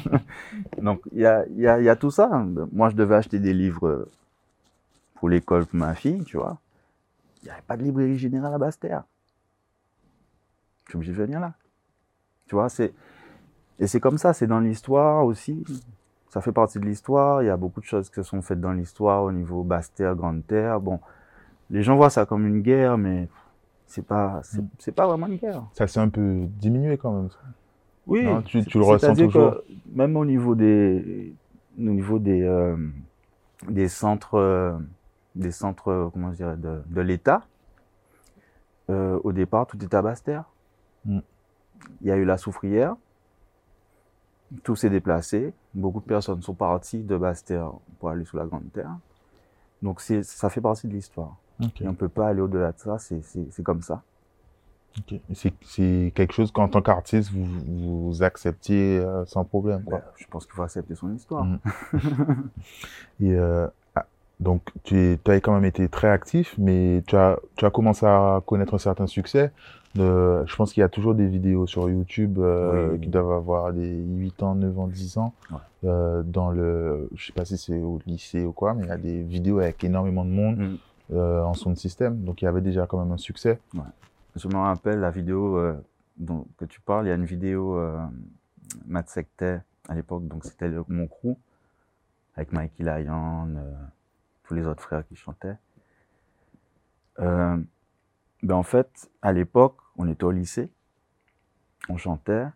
Donc, 0.81 1.01
il 1.11 1.19
y 1.19 1.27
a, 1.27 1.45
y 1.49 1.89
a 1.89 1.97
tout 1.97 2.13
ça. 2.13 2.29
Moi, 2.71 2.91
je 2.91 2.95
devais 2.95 3.17
acheter 3.17 3.41
des 3.41 3.53
livres 3.53 4.07
pour 5.17 5.29
l'école 5.29 5.67
pour 5.67 5.81
ma 5.81 5.97
fille, 5.97 6.23
tu 6.23 6.37
vois. 6.37 6.59
Il 7.43 7.47
n'y 7.47 7.51
avait 7.51 7.63
pas 7.63 7.77
de 7.77 7.83
librairie 7.83 8.19
générale 8.19 8.55
à 8.55 8.59
Basse-Terre. 8.59 9.03
Je 10.89 10.93
suis 10.93 10.97
obligé 10.97 11.13
de 11.13 11.19
venir 11.19 11.39
là. 11.41 11.53
Tu 12.47 12.55
vois, 12.55 12.69
c'est. 12.71 12.93
Et 13.79 13.87
c'est 13.87 14.01
comme 14.01 14.19
ça, 14.19 14.33
c'est 14.33 14.47
dans 14.47 14.59
l'histoire 14.61 15.25
aussi. 15.25 15.63
ça 16.31 16.41
fait 16.41 16.51
partie 16.53 16.79
de 16.81 16.85
l'histoire. 16.87 17.43
Il 17.43 17.47
y 17.47 17.51
a 17.51 17.57
beaucoup 17.57 17.81
de 17.81 17.85
choses 17.85 18.09
qui 18.09 18.15
se 18.17 18.23
sont 18.23 18.43
faites 18.43 18.61
dans 18.61 18.73
l'histoire 18.73 19.23
au 19.23 19.31
niveau 19.33 19.63
Basse-Terre, 19.63 20.17
Grande-Terre. 20.17 20.81
Bon, 20.81 20.99
les 21.71 21.83
gens 21.83 21.95
voient 21.97 22.11
ça 22.11 22.27
comme 22.27 22.47
une 22.47 22.63
guerre, 22.63 22.99
mais 22.99 23.29
c'est 23.87 24.05
pas, 24.05 24.41
c'est, 24.79 24.93
pas 24.93 25.07
vraiment 25.07 25.27
une 25.27 25.37
guerre. 25.37 25.63
Ça 25.75 25.87
s'est 25.87 26.01
un 26.01 26.09
peu 26.09 26.47
diminué 26.59 26.97
quand 26.97 27.13
même. 27.13 27.31
ça. 27.31 27.39
Oui, 28.07 28.25
Non, 28.25 28.41
tu- 28.43 28.61
le 28.63 28.83
ressens 28.83 29.15
toujours. 29.15 29.53
que 29.53 29.65
même 29.93 30.17
au 30.17 30.25
niveau 30.25 30.55
des, 30.55 31.35
au 31.79 31.83
niveau 31.83 32.19
des, 32.19 32.43
euh, 32.43 32.77
des 33.69 33.89
centres, 33.89 34.35
euh, 34.37 34.77
des 35.35 35.51
centres, 35.51 35.89
euh, 35.89 36.09
comment 36.11 36.31
je 36.33 36.37
dirais, 36.39 36.57
de, 36.57 36.81
de 36.87 37.01
l'État, 37.03 37.43
euh, 38.91 39.21
au 39.23 39.33
départ, 39.33 39.67
tout 39.67 39.83
était 39.85 39.95
à 39.97 40.03
Basse-Terre. 40.03 40.45
Mm. 41.09 41.21
Il 42.03 42.07
y 42.07 42.11
a 42.11 42.17
eu 42.17 42.25
la 42.25 42.39
soufrière. 42.39 42.97
Tout 44.63 44.77
s'est 44.77 44.91
déplacé. 44.91 45.53
Beaucoup 45.75 46.01
de 46.01 46.07
personnes 46.07 46.43
sont 46.43 46.55
parties 46.55 47.03
de 47.03 47.17
Basse-Terre 47.17 47.73
pour 47.99 48.11
aller 48.11 48.25
sur 48.25 48.39
la 48.39 48.47
Grande 48.47 48.71
Terre. 48.73 48.97
Donc, 49.83 50.01
ça 50.01 50.51
fait 50.51 50.61
partie 50.61 50.87
de 50.89 50.93
l'histoire. 50.93 51.37
Et 51.81 51.87
on 51.87 51.91
ne 51.91 51.97
peut 51.97 52.09
pas 52.09 52.29
aller 52.29 52.41
au-delà 52.41 52.73
de 52.73 52.79
ça. 52.79 52.99
C'est, 52.99 53.63
comme 53.63 53.83
ça. 53.83 54.03
C'est 55.33 56.13
quelque 56.15 56.33
chose 56.33 56.51
qu'en 56.51 56.69
tant 56.69 56.83
qu'artiste, 56.83 57.31
vous, 57.31 58.09
vous 58.09 58.23
acceptiez 58.23 58.99
euh, 58.99 59.25
sans 59.27 59.45
problème. 59.45 59.85
Quoi. 59.85 59.99
Ben, 59.99 60.05
je 60.17 60.27
pense 60.27 60.47
qu'il 60.47 60.55
faut 60.55 60.63
accepter 60.63 60.95
son 60.95 61.15
histoire. 61.15 61.45
Mm. 61.45 61.59
Et 63.21 63.35
euh, 63.35 63.67
ah, 63.95 64.07
donc, 64.41 64.63
tu 64.85 65.19
as 65.27 65.41
quand 65.41 65.53
même 65.53 65.65
été 65.65 65.89
très 65.89 66.09
actif, 66.09 66.55
mais 66.59 67.03
tu 67.07 67.17
as, 67.17 67.39
tu 67.57 67.65
as 67.65 67.71
commencé 67.71 68.07
à 68.07 68.41
connaître 68.47 68.75
un 68.75 68.79
certain 68.79 69.07
succès. 69.07 69.53
Je 69.97 70.57
pense 70.57 70.73
qu'il 70.73 70.81
y 70.81 70.85
a 70.85 70.89
toujours 70.89 71.15
des 71.15 71.27
vidéos 71.27 71.67
sur 71.67 71.89
YouTube 71.91 72.39
euh, 72.39 72.93
Oui. 72.93 73.01
qui 73.01 73.09
doivent 73.09 73.33
avoir 73.33 73.73
des 73.73 73.97
8 73.97 74.43
ans, 74.43 74.55
9 74.55 74.79
ans, 74.79 74.87
10 74.89 75.19
ans. 75.19 75.35
Ouais. 75.51 75.59
Euh, 75.85 76.23
dans 76.25 76.51
le, 76.51 77.09
je 77.15 77.27
sais 77.27 77.33
pas 77.33 77.45
si 77.45 77.57
c'est 77.57 77.79
au 77.81 77.99
lycée 78.07 78.45
ou 78.45 78.53
quoi, 78.53 78.75
mais 78.75 78.83
il 78.85 78.89
y 78.89 78.93
a 78.93 78.97
des 78.99 79.23
vidéos 79.23 79.59
avec 79.61 79.83
énormément 79.85 80.25
de 80.25 80.31
monde 80.31 80.59
Mm. 80.59 80.77
euh, 81.15 81.43
en 81.43 81.55
son 81.55 81.75
système. 81.75 82.19
Donc, 82.25 82.43
il 82.43 82.45
y 82.45 82.49
avait 82.49 82.61
déjà 82.61 82.87
quand 82.87 82.99
même 82.99 83.13
un 83.13 83.17
succès. 83.17 83.59
Je 84.37 84.47
me 84.49 84.57
rappelle 84.57 85.01
la 85.01 85.11
vidéo 85.11 85.57
euh, 85.57 85.75
dont 86.17 86.47
que 86.59 86.65
tu 86.65 86.81
parles. 86.81 87.07
Il 87.07 87.09
y 87.09 87.13
a 87.13 87.17
une 87.17 87.25
vidéo 87.25 87.81
Matt 88.87 89.09
Sectet 89.09 89.61
à 89.89 89.95
l'époque, 89.95 90.27
donc 90.29 90.45
c'était 90.45 90.69
mon 90.89 91.07
crew 91.07 91.35
avec 92.37 92.53
Mikey 92.53 92.85
Lyon, 92.85 93.49
tous 94.45 94.55
les 94.55 94.67
autres 94.67 94.83
frères 94.83 95.07
qui 95.09 95.17
chantaient. 95.17 95.57
Ben 98.43 98.55
en 98.55 98.63
fait, 98.63 99.11
à 99.23 99.33
l'époque, 99.33 99.77
on 99.97 100.09
était 100.09 100.25
au 100.25 100.31
lycée, 100.31 100.69
on 101.89 101.97
chantait, 101.97 102.47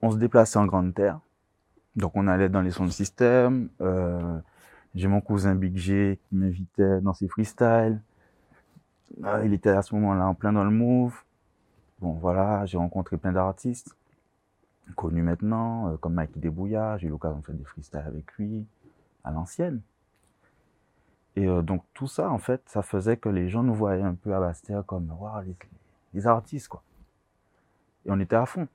on 0.00 0.10
se 0.10 0.16
déplaçait 0.16 0.58
en 0.58 0.66
grande 0.66 0.94
terre, 0.94 1.20
donc 1.96 2.12
on 2.16 2.26
allait 2.26 2.48
dans 2.48 2.62
les 2.62 2.70
sons 2.70 2.86
de 2.86 2.90
système. 2.90 3.68
Euh, 3.80 4.38
J'ai 4.94 5.08
mon 5.08 5.20
cousin 5.20 5.54
Big 5.54 5.76
G 5.76 6.18
qui 6.28 6.36
m'invitait 6.36 7.00
dans 7.00 7.14
ses 7.14 7.28
freestyles. 7.28 8.00
Euh, 9.24 9.42
il 9.44 9.52
était 9.54 9.70
à 9.70 9.82
ce 9.82 9.94
moment-là 9.94 10.26
en 10.26 10.34
plein 10.34 10.52
dans 10.52 10.64
le 10.64 10.70
move. 10.70 11.14
Bon, 12.00 12.12
voilà, 12.12 12.66
j'ai 12.66 12.78
rencontré 12.78 13.16
plein 13.16 13.32
d'artistes 13.32 13.96
connus 14.96 15.22
maintenant, 15.22 15.88
euh, 15.88 15.96
comme 15.96 16.14
Mikey 16.14 16.40
Debouya. 16.40 16.98
J'ai 16.98 17.06
eu 17.06 17.10
l'occasion 17.10 17.38
de 17.38 17.44
faire 17.44 17.54
des 17.54 17.64
freestyles 17.64 18.04
avec 18.06 18.32
lui 18.34 18.66
à 19.24 19.30
l'ancienne. 19.30 19.80
Et 21.36 21.46
euh, 21.46 21.62
donc, 21.62 21.84
tout 21.94 22.06
ça, 22.06 22.30
en 22.30 22.38
fait, 22.38 22.62
ça 22.66 22.82
faisait 22.82 23.16
que 23.16 23.28
les 23.28 23.48
gens 23.48 23.62
nous 23.62 23.74
voyaient 23.74 24.02
un 24.02 24.14
peu 24.14 24.34
à 24.34 24.40
Bastia 24.40 24.82
comme, 24.82 25.10
waouh, 25.18 25.42
les, 25.42 25.56
les 26.14 26.26
artistes, 26.26 26.68
quoi. 26.68 26.82
Et 28.04 28.10
on 28.10 28.20
était 28.20 28.36
à 28.36 28.46
fond. 28.46 28.68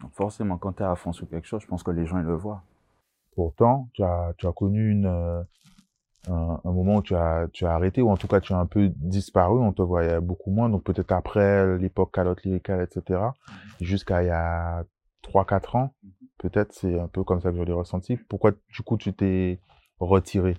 Donc, 0.00 0.12
forcément, 0.12 0.58
quand 0.58 0.74
tu 0.74 0.82
es 0.82 0.86
à 0.86 0.94
fond 0.94 1.12
sur 1.12 1.28
quelque 1.28 1.46
chose, 1.46 1.62
je 1.62 1.66
pense 1.66 1.82
que 1.82 1.90
les 1.90 2.06
gens, 2.06 2.18
ils 2.18 2.24
le 2.24 2.34
voient. 2.36 2.62
Pourtant, 3.34 3.88
tu 3.94 4.02
as, 4.02 4.34
tu 4.36 4.46
as 4.46 4.52
connu 4.52 4.90
une, 4.90 5.06
euh, 5.06 5.42
un, 6.28 6.60
un 6.64 6.72
moment 6.72 6.96
où 6.96 7.02
tu 7.02 7.14
as, 7.14 7.48
tu 7.52 7.66
as 7.66 7.74
arrêté, 7.74 8.02
ou 8.02 8.10
en 8.10 8.16
tout 8.16 8.28
cas 8.28 8.40
tu 8.40 8.52
as 8.52 8.58
un 8.58 8.66
peu 8.66 8.88
disparu, 8.96 9.58
on 9.60 9.72
te 9.72 9.82
voyait 9.82 10.20
beaucoup 10.20 10.50
moins, 10.50 10.68
donc 10.68 10.84
peut-être 10.84 11.12
après 11.12 11.78
l'époque 11.78 12.12
calotte 12.12 12.44
lyricale, 12.44 12.82
etc., 12.82 13.20
jusqu'à 13.80 14.22
il 14.22 14.26
y 14.26 14.30
a 14.30 14.84
3-4 15.24 15.76
ans, 15.76 15.94
peut-être 16.38 16.72
c'est 16.72 16.98
un 16.98 17.08
peu 17.08 17.24
comme 17.24 17.40
ça 17.40 17.50
que 17.50 17.56
je 17.56 17.62
l'ai 17.62 17.72
ressenti. 17.72 18.16
Pourquoi 18.16 18.52
du 18.52 18.82
coup 18.82 18.96
tu 18.96 19.12
t'es 19.12 19.60
retiré? 19.98 20.56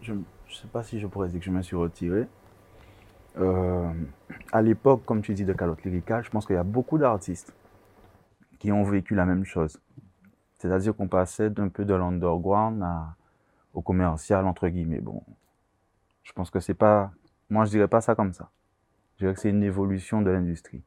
Je 0.00 0.12
ne 0.12 0.22
sais 0.48 0.68
pas 0.68 0.82
si 0.82 1.00
je 1.00 1.06
pourrais 1.06 1.28
dire 1.28 1.40
que 1.40 1.46
je 1.46 1.50
me 1.50 1.62
suis 1.62 1.76
retiré. 1.76 2.26
Euh, 3.38 3.92
à 4.52 4.62
l'époque, 4.62 5.04
comme 5.04 5.22
tu 5.22 5.34
dis, 5.34 5.44
de 5.44 5.52
calotte 5.52 5.82
lyricale, 5.84 6.24
je 6.24 6.30
pense 6.30 6.46
qu'il 6.46 6.56
y 6.56 6.58
a 6.58 6.64
beaucoup 6.64 6.98
d'artistes 6.98 7.54
qui 8.58 8.70
ont 8.72 8.84
vécu 8.84 9.14
la 9.14 9.24
même 9.24 9.44
chose. 9.44 9.80
C'est-à-dire 10.58 10.94
qu'on 10.94 11.08
passait 11.08 11.50
d'un 11.50 11.68
peu 11.68 11.84
de 11.84 11.94
l'underground 11.94 12.84
au 13.74 13.80
commercial, 13.80 14.46
entre 14.46 14.68
guillemets. 14.68 15.00
Bon, 15.00 15.22
je 16.22 16.32
pense 16.32 16.50
que 16.50 16.60
c'est 16.60 16.74
pas. 16.74 17.10
Moi, 17.50 17.64
je 17.64 17.70
dirais 17.70 17.88
pas 17.88 18.00
ça 18.00 18.14
comme 18.14 18.32
ça. 18.32 18.50
Je 19.16 19.24
dirais 19.24 19.34
que 19.34 19.40
c'est 19.40 19.50
une 19.50 19.62
évolution 19.62 20.22
de 20.22 20.30
l'industrie, 20.30 20.82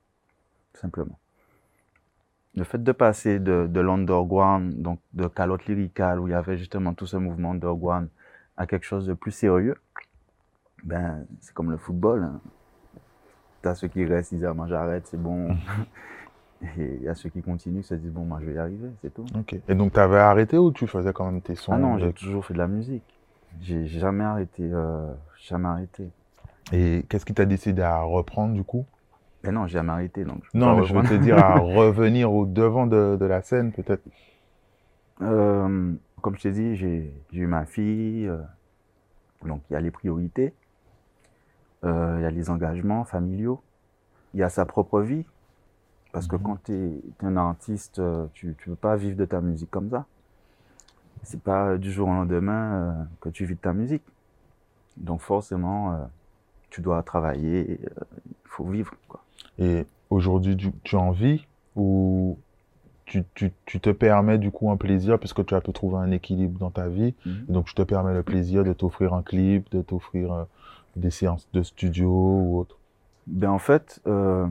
tout 0.73 0.79
simplement. 0.79 1.19
Le 2.55 2.63
fait 2.63 2.81
de 2.81 2.91
passer 2.93 3.39
de, 3.39 3.67
de 3.67 3.79
l'underground, 3.81 4.81
donc 4.81 4.99
de 5.13 5.27
calotte 5.27 5.65
lyricale, 5.65 6.19
où 6.21 6.27
il 6.27 6.31
y 6.31 6.35
avait 6.35 6.57
justement 6.57 6.93
tout 6.93 7.05
ce 7.05 7.17
mouvement 7.17 7.51
underground, 7.51 8.07
à 8.57 8.65
quelque 8.65 8.85
chose 8.85 9.05
de 9.05 9.13
plus 9.13 9.31
sérieux, 9.31 9.75
ben, 10.83 11.25
c'est 11.41 11.53
comme 11.53 11.71
le 11.71 11.77
football. 11.77 12.23
Hein. 12.23 12.39
Tu 13.61 13.69
as 13.69 13.75
ceux 13.75 13.87
qui 13.87 14.05
restent, 14.05 14.31
ils 14.31 14.35
disent, 14.35 14.45
ah, 14.45 14.53
moi 14.53 14.67
j'arrête, 14.67 15.07
c'est 15.07 15.21
bon. 15.21 15.55
Et 16.77 16.95
il 16.95 17.03
y 17.03 17.09
a 17.09 17.15
ceux 17.15 17.29
qui 17.29 17.41
continuent, 17.41 17.81
qui 17.81 17.87
se 17.87 17.95
disent, 17.95 18.11
bon, 18.11 18.23
moi 18.25 18.39
je 18.41 18.45
vais 18.45 18.53
y 18.53 18.57
arriver, 18.57 18.89
c'est 19.01 19.13
tout. 19.13 19.25
Et 19.67 19.75
donc 19.75 19.93
tu 19.93 19.99
avais 19.99 20.19
arrêté 20.19 20.57
ou 20.57 20.71
tu 20.71 20.87
faisais 20.87 21.11
quand 21.13 21.29
même 21.29 21.41
tes 21.41 21.55
sons 21.55 21.73
Ah 21.73 21.77
non, 21.77 21.97
j'ai 21.97 22.13
toujours 22.13 22.45
fait 22.45 22.53
de 22.53 22.59
la 22.59 22.67
musique. 22.67 23.03
J'ai 23.61 23.85
jamais 23.85 24.23
arrêté. 24.23 24.63
Euh, 24.63 25.11
jamais 25.37 25.67
arrêté. 25.67 26.09
Et 26.71 27.05
qu'est-ce 27.09 27.25
qui 27.25 27.33
t'a 27.33 27.45
décidé 27.45 27.81
à 27.81 28.01
reprendre 28.01 28.53
du 28.53 28.63
coup? 28.63 28.85
Mais 29.43 29.51
non, 29.51 29.67
j'ai 29.67 29.73
jamais 29.73 29.91
arrêté. 29.91 30.23
Donc 30.23 30.41
je 30.51 30.57
Non, 30.57 30.75
mais 30.75 30.85
je 30.85 30.93
veux 30.93 31.03
te 31.03 31.13
dire 31.13 31.37
à 31.37 31.55
revenir 31.59 32.31
au 32.31 32.45
devant 32.45 32.87
de, 32.87 33.17
de 33.19 33.25
la 33.25 33.41
scène 33.41 33.71
peut-être. 33.71 34.03
Euh, 35.21 35.93
comme 36.25 36.37
je 36.37 36.41
t'ai 36.41 36.51
dit, 36.53 36.75
j'ai 36.75 37.13
eu 37.33 37.45
ma 37.45 37.65
fille. 37.67 38.25
euh, 38.25 38.41
donc 39.45 39.61
il 39.69 39.73
y 39.73 39.75
a 39.75 39.79
les 39.79 39.91
priorités. 39.91 40.55
Euh, 41.83 42.15
Il 42.17 42.23
y 42.23 42.25
a 42.25 42.31
les 42.31 42.49
engagements 42.49 43.03
familiaux. 43.03 43.61
Il 44.33 44.39
y 44.39 44.43
a 44.43 44.49
sa 44.49 44.65
propre 44.65 45.01
vie. 45.01 45.23
Parce 46.11 46.25
que 46.25 46.35
Mhm. 46.35 46.41
quand 46.41 46.63
tu 46.63 46.73
es, 46.73 47.03
un 47.23 47.37
artiste, 47.37 47.99
euh, 47.99 48.25
tu 48.33 48.47
ne 48.47 48.53
peux 48.53 48.73
pas 48.75 48.95
vivre 48.95 49.15
de 49.15 49.25
ta 49.25 49.39
musique 49.39 49.69
comme 49.69 49.91
ça. 49.91 50.07
C'est 51.21 51.41
pas 51.43 51.77
du 51.77 51.91
jour 51.91 52.07
au 52.07 52.13
lendemain 52.13 53.07
que 53.21 53.29
tu 53.29 53.45
vis 53.45 53.53
de 53.53 53.59
ta 53.59 53.73
musique. 53.73 54.03
Donc 54.97 55.21
forcément, 55.21 56.09
tu 56.71 56.81
dois 56.81 57.03
travailler, 57.03 57.79
il 57.81 58.49
faut 58.49 58.65
vivre. 58.65 58.95
Quoi. 59.07 59.23
Et 59.59 59.85
aujourd'hui, 60.09 60.57
tu, 60.57 60.71
tu 60.83 60.95
en 60.95 61.11
vis 61.11 61.45
ou 61.75 62.39
tu, 63.05 63.23
tu, 63.33 63.51
tu 63.65 63.79
te 63.79 63.89
permets 63.89 64.37
du 64.37 64.51
coup 64.51 64.71
un 64.71 64.77
plaisir 64.77 65.19
puisque 65.19 65.45
tu 65.45 65.55
as 65.55 65.61
pu 65.61 65.71
trouver 65.73 65.97
un 65.97 66.11
équilibre 66.11 66.59
dans 66.59 66.71
ta 66.71 66.87
vie. 66.87 67.13
Mhm. 67.25 67.45
Donc, 67.49 67.65
tu 67.65 67.75
te 67.75 67.81
permets 67.81 68.13
le 68.13 68.23
plaisir 68.23 68.63
de 68.63 68.73
t'offrir 68.73 69.13
un 69.13 69.21
clip, 69.21 69.69
de 69.71 69.81
t'offrir 69.81 70.33
euh, 70.33 70.43
des 70.95 71.11
séances 71.11 71.47
de 71.53 71.63
studio 71.63 72.09
ou 72.09 72.59
autre. 72.59 72.77
Ben 73.27 73.49
en 73.49 73.59
fait, 73.59 74.01
euh, 74.07 74.47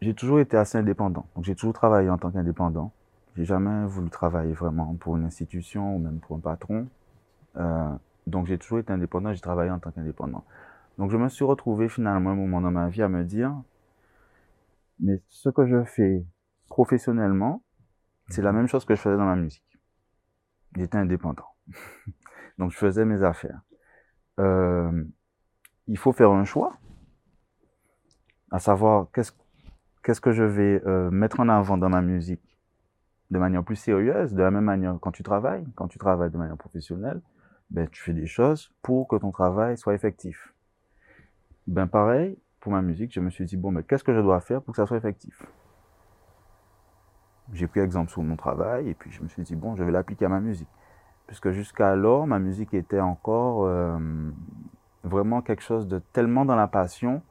j'ai 0.00 0.14
toujours 0.14 0.40
été 0.40 0.56
assez 0.56 0.78
indépendant. 0.78 1.26
Donc 1.34 1.44
j'ai 1.44 1.54
toujours 1.54 1.74
travaillé 1.74 2.08
en 2.08 2.18
tant 2.18 2.30
qu'indépendant. 2.30 2.92
J'ai 3.36 3.44
jamais 3.44 3.86
voulu 3.86 4.08
travailler 4.10 4.54
vraiment 4.54 4.94
pour 4.94 5.16
une 5.16 5.24
institution 5.24 5.96
ou 5.96 5.98
même 5.98 6.18
pour 6.20 6.36
un 6.36 6.40
patron. 6.40 6.86
Euh, 7.56 7.90
donc 8.26 8.46
j'ai 8.46 8.58
toujours 8.58 8.78
été 8.78 8.92
indépendant. 8.92 9.32
J'ai 9.32 9.40
travaillé 9.40 9.70
en 9.70 9.78
tant 9.78 9.90
qu'indépendant. 9.90 10.44
Donc 10.98 11.10
je 11.10 11.16
me 11.16 11.28
suis 11.28 11.44
retrouvé 11.44 11.88
finalement 11.88 12.30
un 12.30 12.36
moment 12.36 12.60
dans 12.60 12.70
ma 12.70 12.88
vie 12.88 13.02
à 13.02 13.08
me 13.08 13.24
dire, 13.24 13.52
mais 15.00 15.20
ce 15.28 15.50
que 15.50 15.66
je 15.66 15.84
fais 15.84 16.24
professionnellement, 16.68 17.62
c'est 18.28 18.42
la 18.42 18.52
même 18.52 18.66
chose 18.66 18.84
que 18.84 18.94
je 18.94 19.00
faisais 19.00 19.16
dans 19.16 19.26
ma 19.26 19.36
musique. 19.36 19.78
J'étais 20.76 20.98
indépendant. 20.98 21.48
Donc 22.58 22.70
je 22.70 22.76
faisais 22.76 23.04
mes 23.04 23.22
affaires. 23.22 23.60
Euh, 24.38 25.04
il 25.86 25.98
faut 25.98 26.12
faire 26.12 26.30
un 26.30 26.44
choix 26.44 26.76
à 28.50 28.58
savoir 28.58 29.08
qu'est-ce 29.12 29.32
qu'est-ce 30.02 30.20
que 30.20 30.32
je 30.32 30.44
vais 30.44 30.82
euh, 30.86 31.10
mettre 31.10 31.40
en 31.40 31.48
avant 31.48 31.76
dans 31.76 31.88
ma 31.88 32.00
musique 32.00 32.58
de 33.30 33.38
manière 33.38 33.64
plus 33.64 33.76
sérieuse, 33.76 34.34
de 34.34 34.42
la 34.42 34.52
même 34.52 34.64
manière 34.64 34.96
quand 35.00 35.10
tu 35.10 35.24
travailles, 35.24 35.66
quand 35.74 35.88
tu 35.88 35.98
travailles 35.98 36.30
de 36.30 36.38
manière 36.38 36.56
professionnelle, 36.56 37.20
ben 37.70 37.88
tu 37.88 38.00
fais 38.00 38.12
des 38.12 38.26
choses 38.26 38.72
pour 38.82 39.08
que 39.08 39.16
ton 39.16 39.32
travail 39.32 39.76
soit 39.76 39.94
effectif. 39.94 40.54
Ben 41.66 41.88
pareil, 41.88 42.38
pour 42.60 42.70
ma 42.70 42.82
musique, 42.82 43.12
je 43.12 43.20
me 43.20 43.30
suis 43.30 43.44
dit 43.44 43.56
bon 43.56 43.72
mais 43.72 43.82
qu'est-ce 43.82 44.04
que 44.04 44.14
je 44.14 44.20
dois 44.20 44.40
faire 44.40 44.62
pour 44.62 44.72
que 44.72 44.76
ça 44.76 44.86
soit 44.86 44.96
effectif? 44.96 45.42
J'ai 47.52 47.66
pris 47.66 47.80
exemple 47.80 48.10
sur 48.10 48.22
mon 48.22 48.36
travail 48.36 48.88
et 48.88 48.94
puis 48.94 49.10
je 49.10 49.22
me 49.22 49.28
suis 49.28 49.42
dit 49.42 49.54
bon, 49.54 49.76
je 49.76 49.84
vais 49.84 49.92
l'appliquer 49.92 50.24
à 50.24 50.28
ma 50.28 50.40
musique. 50.40 50.68
Puisque 51.26 51.50
jusqu'alors, 51.50 52.26
ma 52.26 52.38
musique 52.38 52.74
était 52.74 53.00
encore 53.00 53.64
euh, 53.64 53.98
vraiment 55.04 55.42
quelque 55.42 55.62
chose 55.62 55.88
de 55.88 56.00
tellement 56.12 56.44
dans 56.44 56.56
la 56.56 56.68
passion 56.68 57.22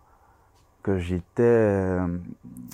que 0.84 0.98
j'étais, 0.98 1.44
euh, 1.44 2.18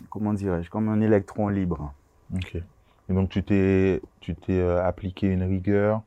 comment 0.09 0.33
dirais-je, 0.33 0.69
comme 0.69 0.89
un 0.89 0.99
électron 0.99 1.47
libre. 1.47 1.93
Ok. 2.35 2.55
Et 2.55 3.13
donc 3.13 3.29
tu 3.29 3.43
t'es 3.43 4.01
tu 4.19 4.35
t'es 4.35 4.59
euh, 4.59 4.83
appliqué 4.85 5.27
une 5.27 5.43
rigueur, 5.43 6.01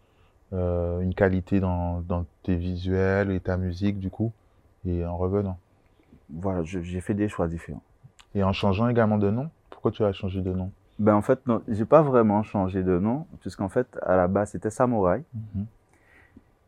euh, 0.52 1.00
une 1.00 1.14
qualité 1.14 1.60
dans, 1.60 2.00
dans 2.00 2.26
tes 2.42 2.56
visuels 2.56 3.30
et 3.30 3.40
ta 3.40 3.56
musique 3.56 3.98
du 3.98 4.10
coup, 4.10 4.32
et 4.86 5.04
en 5.04 5.16
revenant. 5.16 5.58
Voilà, 6.30 6.62
j'ai 6.62 7.00
fait 7.00 7.14
des 7.14 7.28
choix 7.28 7.48
différents. 7.48 7.82
Et 8.34 8.42
en 8.42 8.52
changeant 8.52 8.88
également 8.88 9.18
de 9.18 9.30
nom. 9.30 9.50
Pourquoi 9.70 9.90
tu 9.90 10.04
as 10.04 10.12
changé 10.12 10.40
de 10.40 10.52
nom? 10.52 10.70
Ben 10.98 11.14
en 11.14 11.22
fait, 11.22 11.44
non, 11.46 11.62
j'ai 11.68 11.84
pas 11.84 12.02
vraiment 12.02 12.42
changé 12.42 12.82
de 12.82 12.98
nom, 12.98 13.26
puisqu'en 13.40 13.68
fait, 13.68 13.98
à 14.02 14.16
la 14.16 14.28
base, 14.28 14.50
c'était 14.50 14.70
Samouraï. 14.70 15.24
Mhm. 15.34 15.66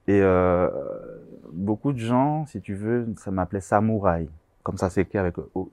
Et 0.08 0.20
euh, 0.22 0.70
beaucoup 1.52 1.92
de 1.92 1.98
gens, 1.98 2.46
si 2.46 2.60
tu 2.60 2.74
veux, 2.74 3.12
ça 3.16 3.30
m'appelait 3.30 3.60
Samouraï, 3.60 4.28
comme 4.62 4.76
ça 4.76 4.90
s'écrit 4.90 5.18
avec 5.18 5.36
le 5.36 5.48
OU. 5.54 5.68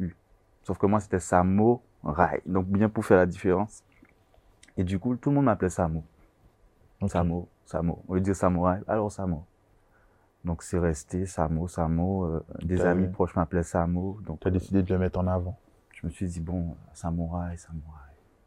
Sauf 0.63 0.77
que 0.77 0.85
moi, 0.85 0.99
c'était 0.99 1.19
Samouraï, 1.19 2.41
donc 2.45 2.65
bien 2.67 2.89
pour 2.89 3.05
faire 3.05 3.17
la 3.17 3.25
différence. 3.25 3.83
Et 4.77 4.83
du 4.83 4.97
coup, 4.99 5.15
tout 5.15 5.29
le 5.29 5.35
monde 5.35 5.45
m'appelait 5.45 5.69
Samo. 5.69 6.03
Ok. 7.01 7.09
Samo, 7.09 7.47
Samo. 7.65 8.03
Lieu 8.09 8.19
de 8.19 8.25
dire 8.25 8.35
Samouraï, 8.35 8.81
alors 8.87 9.11
Samo. 9.11 9.45
Donc 10.43 10.61
c'est 10.63 10.79
resté 10.79 11.25
Samo, 11.25 11.67
Samo. 11.67 12.25
euh, 12.25 12.43
des 12.63 12.81
amis 12.81 13.07
proches 13.07 13.35
m'appelaient 13.35 13.63
Samo. 13.63 14.19
Donc 14.25 14.39
Tu 14.41 14.47
as 14.47 14.51
décidé 14.51 14.83
de 14.83 14.93
le 14.93 14.99
mettre 14.99 15.19
en 15.19 15.27
avant. 15.27 15.57
je 15.91 16.05
me 16.07 16.11
suis 16.11 16.27
dit, 16.27 16.39
bon, 16.39 16.75
Samouraï, 16.93 17.57
Samouraï. 17.57 18.02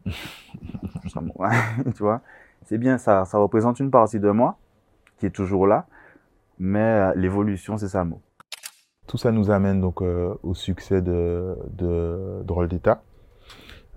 tu 1.95 2.03
vois. 2.03 2.21
C'est 2.65 2.79
bien, 2.79 2.99
ça, 2.99 3.25
ça 3.25 3.39
représente 3.39 3.81
une 3.81 3.91
partie 3.91 4.21
de 4.21 4.31
moi 4.31 4.59
qui 5.19 5.27
est 5.27 5.31
toujours 5.31 5.67
là, 5.67 5.87
mais 6.59 6.81
euh, 6.81 7.13
l'évolution, 7.15 7.77
c'est 7.77 7.89
Samo. 7.89 8.21
Tout 9.07 9.17
ça 9.17 9.31
nous 9.31 9.51
amène 9.51 9.81
donc 9.81 10.03
euh, 10.03 10.35
au 10.43 10.55
succès 10.55 11.01
de, 11.01 11.57
de 11.73 12.67
d'État. 12.67 13.03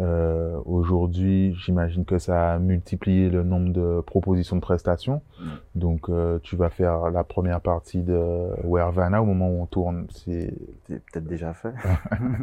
Euh, 0.01 0.59
Aujourd'hui, 0.65 1.55
j'imagine 1.55 2.05
que 2.05 2.19
ça 2.19 2.53
a 2.53 2.59
multiplié 2.59 3.29
le 3.29 3.43
nombre 3.43 3.71
de 3.73 4.01
propositions 4.01 4.55
de 4.55 4.61
prestations. 4.61 5.21
Mm. 5.39 5.45
Donc, 5.75 6.09
euh, 6.09 6.39
tu 6.43 6.55
vas 6.55 6.69
faire 6.69 7.09
la 7.11 7.23
première 7.23 7.59
partie 7.61 8.01
de 8.01 8.17
Wervana 8.63 9.21
au 9.21 9.25
moment 9.25 9.49
où 9.49 9.61
on 9.61 9.65
tourne. 9.65 10.07
C'est 10.11 10.53
C'est 10.87 11.03
peut-être 11.05 11.25
déjà 11.27 11.53
fait. 11.53 11.73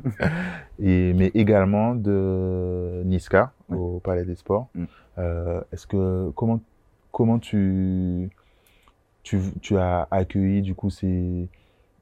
et 0.78 1.12
mais 1.14 1.30
également 1.34 1.94
de 1.94 3.02
Niska 3.04 3.52
Oui. 3.68 3.78
au 3.78 4.00
Palais 4.00 4.24
des 4.24 4.34
Sports. 4.36 4.68
Mm. 4.74 4.84
Euh, 5.18 5.60
Est-ce 5.72 5.86
que 5.86 6.30
comment 6.34 6.60
comment 7.12 7.38
tu, 7.38 8.28
tu 9.22 9.40
tu 9.62 9.78
as 9.78 10.06
accueilli 10.10 10.60
du 10.62 10.74
coup 10.74 10.90
ces 10.90 11.48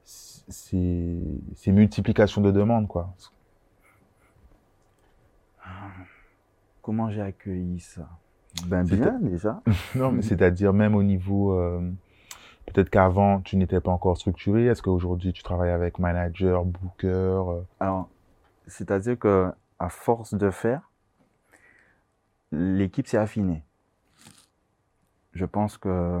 ces, 0.03 1.17
ces 1.55 1.71
multiplications 1.71 2.41
de 2.41 2.51
demandes 2.51 2.87
quoi? 2.87 3.09
Comment 6.81 7.09
j'ai 7.09 7.21
accueilli 7.21 7.79
ça? 7.79 8.07
Ben 8.67 8.83
bien, 8.83 9.19
déjà. 9.19 9.61
Non, 9.95 10.11
mais 10.11 10.21
c'est-à-dire 10.21 10.71
même 10.71 10.95
au 10.95 11.03
niveau 11.03 11.51
euh, 11.53 11.81
peut-être 12.67 12.89
qu'avant 12.89 13.41
tu 13.41 13.57
n'étais 13.57 13.81
pas 13.81 13.91
encore 13.91 14.17
structuré. 14.17 14.65
Est-ce 14.65 14.81
qu'aujourd'hui 14.81 15.33
tu 15.33 15.43
travailles 15.43 15.71
avec 15.71 15.99
manager, 15.99 16.63
booker 16.63 17.07
euh, 17.07 17.61
Alors, 17.79 18.09
c'est-à-dire 18.67 19.17
que 19.17 19.51
à 19.79 19.89
force 19.89 20.35
de 20.35 20.49
faire, 20.51 20.91
l'équipe 22.51 23.07
s'est 23.07 23.17
affinée. 23.17 23.63
Je 25.33 25.45
pense 25.45 25.77
que 25.77 26.19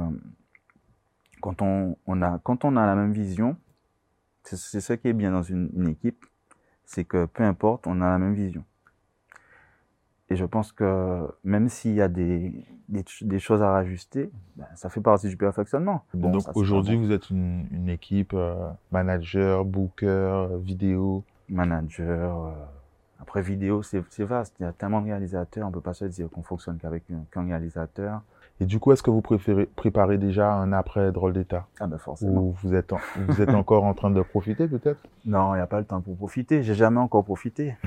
quand 1.41 1.61
on, 1.61 1.95
on 2.05 2.21
a, 2.21 2.39
quand 2.39 2.65
on 2.65 2.75
a 2.75 2.85
la 2.85 2.95
même 2.95 3.13
vision, 3.13 3.55
c'est 4.43 4.57
c'est 4.57 4.81
ce 4.81 4.93
qui 4.93 5.07
est 5.07 5.13
bien 5.13 5.31
dans 5.31 5.43
une, 5.43 5.69
une 5.75 5.89
équipe, 5.89 6.25
c'est 6.85 7.05
que 7.05 7.25
peu 7.25 7.43
importe, 7.43 7.87
on 7.87 8.01
a 8.01 8.09
la 8.09 8.17
même 8.17 8.33
vision. 8.33 8.63
Et 10.29 10.35
je 10.35 10.45
pense 10.45 10.71
que 10.71 11.27
même 11.43 11.69
s'il 11.69 11.93
y 11.93 12.01
a 12.01 12.07
des, 12.07 12.65
des, 12.89 13.01
ch- 13.01 13.23
des 13.23 13.37
choses 13.39 13.61
à 13.61 13.71
rajuster, 13.71 14.31
ben, 14.55 14.65
ça 14.75 14.89
fait 14.89 15.01
partie 15.01 15.27
du 15.29 15.37
perfectionnement. 15.37 16.03
Bon, 16.15 16.31
Donc 16.31 16.43
aujourd'hui 16.55 16.95
vous 16.97 17.11
êtes 17.11 17.29
une, 17.29 17.67
une 17.71 17.89
équipe 17.89 18.33
euh, 18.33 18.55
manager, 18.91 19.63
booker, 19.65 20.07
euh, 20.07 20.57
vidéo. 20.57 21.23
manager. 21.47 22.45
euh, 22.47 22.51
Après, 23.21 23.43
vidéo, 23.43 23.83
c'est 23.83 24.01
vaste. 24.23 24.55
Il 24.59 24.63
y 24.63 24.65
a 24.65 24.73
tellement 24.73 24.99
de 25.01 25.05
réalisateurs, 25.05 25.67
on 25.67 25.71
peut 25.71 25.79
pas 25.79 25.93
se 25.93 26.05
dire 26.05 26.27
qu'on 26.31 26.41
fonctionne 26.43 26.77
qu'avec 26.77 27.03
un- 27.11 27.23
qu'un 27.31 27.45
réalisateur. 27.45 28.21
Et 28.59 28.65
du 28.65 28.79
coup, 28.79 28.91
est-ce 28.93 29.03
que 29.03 29.11
vous 29.11 29.21
préférez 29.21 29.65
préparez 29.67 30.17
déjà 30.17 30.51
un 30.53 30.71
après 30.73 31.11
drôle 31.11 31.33
d'état? 31.33 31.67
Ah 31.79 31.85
ben 31.87 31.97
forcément. 31.99 32.41
ou 32.41 32.55
vous 32.63 32.73
êtes 32.73 32.93
en- 32.93 32.99
vous 33.27 33.41
êtes 33.41 33.53
encore 33.53 33.83
en 33.83 33.93
train 33.93 34.09
de 34.09 34.21
profiter 34.23 34.67
peut-être? 34.67 34.99
Non, 35.25 35.53
il 35.53 35.57
n'y 35.57 35.61
a 35.61 35.67
pas 35.67 35.79
le 35.79 35.85
temps 35.85 36.01
pour 36.01 36.15
profiter. 36.15 36.63
J'ai 36.63 36.73
jamais 36.73 36.99
encore 36.99 37.23
profité. 37.25 37.75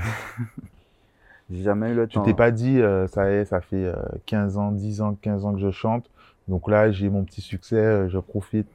J'ai 1.50 1.62
jamais 1.62 1.90
eu 1.90 1.94
le 1.94 2.06
Tu 2.06 2.14
temps. 2.14 2.22
t'es 2.24 2.34
pas 2.34 2.50
dit 2.50 2.80
euh, 2.80 3.06
ça 3.06 3.30
est, 3.30 3.44
ça 3.46 3.60
fait 3.60 3.84
euh, 3.86 3.94
15 4.26 4.58
ans, 4.58 4.72
10 4.72 5.00
ans, 5.00 5.14
15 5.14 5.44
ans 5.46 5.54
que 5.54 5.60
je 5.60 5.70
chante. 5.70 6.10
Donc 6.46 6.68
là, 6.68 6.90
j'ai 6.90 7.08
mon 7.08 7.24
petit 7.24 7.40
succès, 7.40 7.76
euh, 7.76 8.08
je 8.08 8.18
profite. 8.18 8.68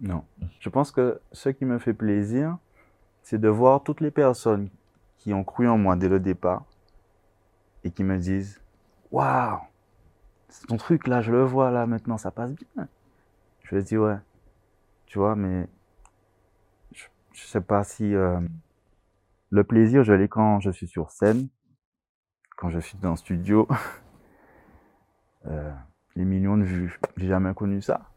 Non. 0.00 0.22
Je 0.60 0.68
pense 0.68 0.90
que 0.90 1.20
ce 1.32 1.48
qui 1.48 1.64
me 1.64 1.78
fait 1.78 1.94
plaisir, 1.94 2.58
c'est 3.22 3.40
de 3.40 3.48
voir 3.48 3.82
toutes 3.82 4.00
les 4.02 4.10
personnes 4.10 4.68
qui 5.18 5.32
ont 5.32 5.42
cru 5.44 5.68
en 5.68 5.78
moi 5.78 5.96
dès 5.96 6.08
le 6.08 6.20
départ 6.20 6.64
et 7.82 7.90
qui 7.90 8.04
me 8.04 8.18
disent 8.18 8.60
Waouh, 9.10 9.58
c'est 10.50 10.66
ton 10.66 10.76
truc 10.76 11.06
là, 11.06 11.22
je 11.22 11.32
le 11.32 11.42
vois 11.44 11.70
là 11.70 11.86
maintenant, 11.86 12.18
ça 12.18 12.30
passe 12.30 12.52
bien. 12.54 12.88
Je 13.62 13.74
leur 13.74 13.84
dis 13.84 13.96
Ouais, 13.96 14.16
tu 15.06 15.18
vois, 15.18 15.34
mais 15.34 15.66
je, 16.92 17.04
je 17.32 17.46
sais 17.46 17.60
pas 17.62 17.84
si 17.84 18.14
euh, 18.14 18.38
le 19.50 19.64
plaisir, 19.64 20.04
je 20.04 20.12
l'ai 20.12 20.28
quand 20.28 20.60
je 20.60 20.70
suis 20.70 20.86
sur 20.86 21.10
scène, 21.10 21.48
quand 22.56 22.70
je 22.70 22.78
suis 22.78 22.98
dans 22.98 23.12
le 23.12 23.16
studio. 23.16 23.68
Euh, 25.48 25.70
les 26.16 26.24
millions 26.24 26.56
de 26.56 26.64
vues, 26.64 26.98
j'ai 27.16 27.28
jamais 27.28 27.54
connu 27.54 27.80
ça. 27.80 28.10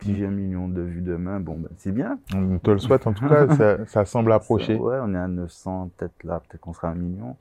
Si 0.00 0.16
j'ai 0.16 0.24
un 0.24 0.30
million 0.30 0.68
de 0.68 0.80
vues 0.80 1.02
demain, 1.02 1.38
bon, 1.38 1.58
ben, 1.58 1.68
c'est 1.76 1.92
bien. 1.92 2.18
On 2.34 2.58
te 2.58 2.70
le 2.70 2.78
souhaite 2.78 3.06
en 3.06 3.12
tout 3.12 3.28
cas, 3.28 3.46
ça, 3.54 3.84
ça 3.86 4.04
semble 4.06 4.32
approcher. 4.32 4.76
Ouais, 4.76 4.96
on 5.02 5.12
est 5.12 5.18
à 5.18 5.28
900, 5.28 5.90
peut-être 5.94 6.24
là, 6.24 6.40
peut-être 6.40 6.62
qu'on 6.62 6.72
sera 6.72 6.88
à 6.88 6.92
un 6.92 6.94
million 6.94 7.36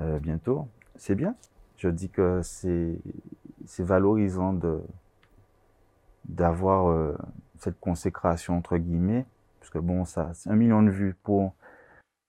euh, 0.00 0.18
bientôt. 0.18 0.68
C'est 0.96 1.14
bien. 1.14 1.34
Je 1.78 1.88
dis 1.88 2.10
que 2.10 2.40
c'est 2.42 2.98
c'est 3.64 3.84
valorisant 3.84 4.52
de 4.52 4.82
d'avoir 6.26 6.90
euh, 6.90 7.16
cette 7.58 7.80
consécration 7.80 8.58
entre 8.58 8.76
guillemets, 8.76 9.24
parce 9.60 9.70
que 9.70 9.78
bon, 9.78 10.04
ça, 10.04 10.30
c'est 10.34 10.50
un 10.50 10.56
million 10.56 10.82
de 10.82 10.90
vues 10.90 11.16
pour 11.22 11.54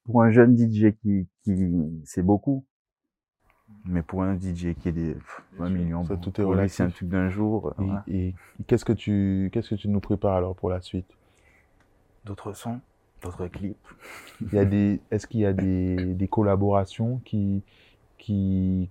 pour 0.06 0.24
un 0.24 0.30
jeune 0.32 0.58
DJ 0.58 0.94
qui 1.02 1.28
qui 1.44 2.02
c'est 2.06 2.24
beaucoup, 2.24 2.64
mais 3.86 4.02
pour 4.02 4.24
un 4.24 4.36
DJ 4.36 4.76
qui 4.76 4.90
est 4.90 4.92
des 4.92 5.14
pff, 5.16 5.42
un 5.60 5.70
million, 5.70 6.04
Ça, 6.04 6.16
bon, 6.16 6.22
tout 6.22 6.42
est 6.42 6.44
pour 6.44 6.54
lui, 6.56 6.70
c'est 6.70 6.84
un 6.84 6.90
truc 6.90 7.10
d'un 7.10 7.30
jour. 7.30 7.68
euh, 7.68 7.72
Et, 7.82 7.86
voilà. 7.86 8.04
et 8.08 8.36
qu'est-ce 8.68 8.86
que 8.86 8.94
tu 8.94 9.50
qu'est-ce 9.54 9.70
que 9.70 9.76
tu 9.76 9.88
nous 9.90 10.00
prépares 10.00 10.36
alors 10.36 10.56
pour 10.56 10.70
la 10.70 10.82
suite? 10.82 11.08
D'autres 12.26 12.54
sons, 12.54 12.80
d'autres 13.24 13.48
clips. 13.48 13.78
Il 14.42 14.54
y 14.54 14.58
a 14.60 14.66
des 14.66 15.02
est-ce 15.12 15.26
qu'il 15.28 15.40
y 15.42 15.46
a 15.46 15.54
des, 15.54 16.14
des 16.14 16.28
collaborations 16.28 17.20
qui 17.26 17.64
qui 18.18 18.90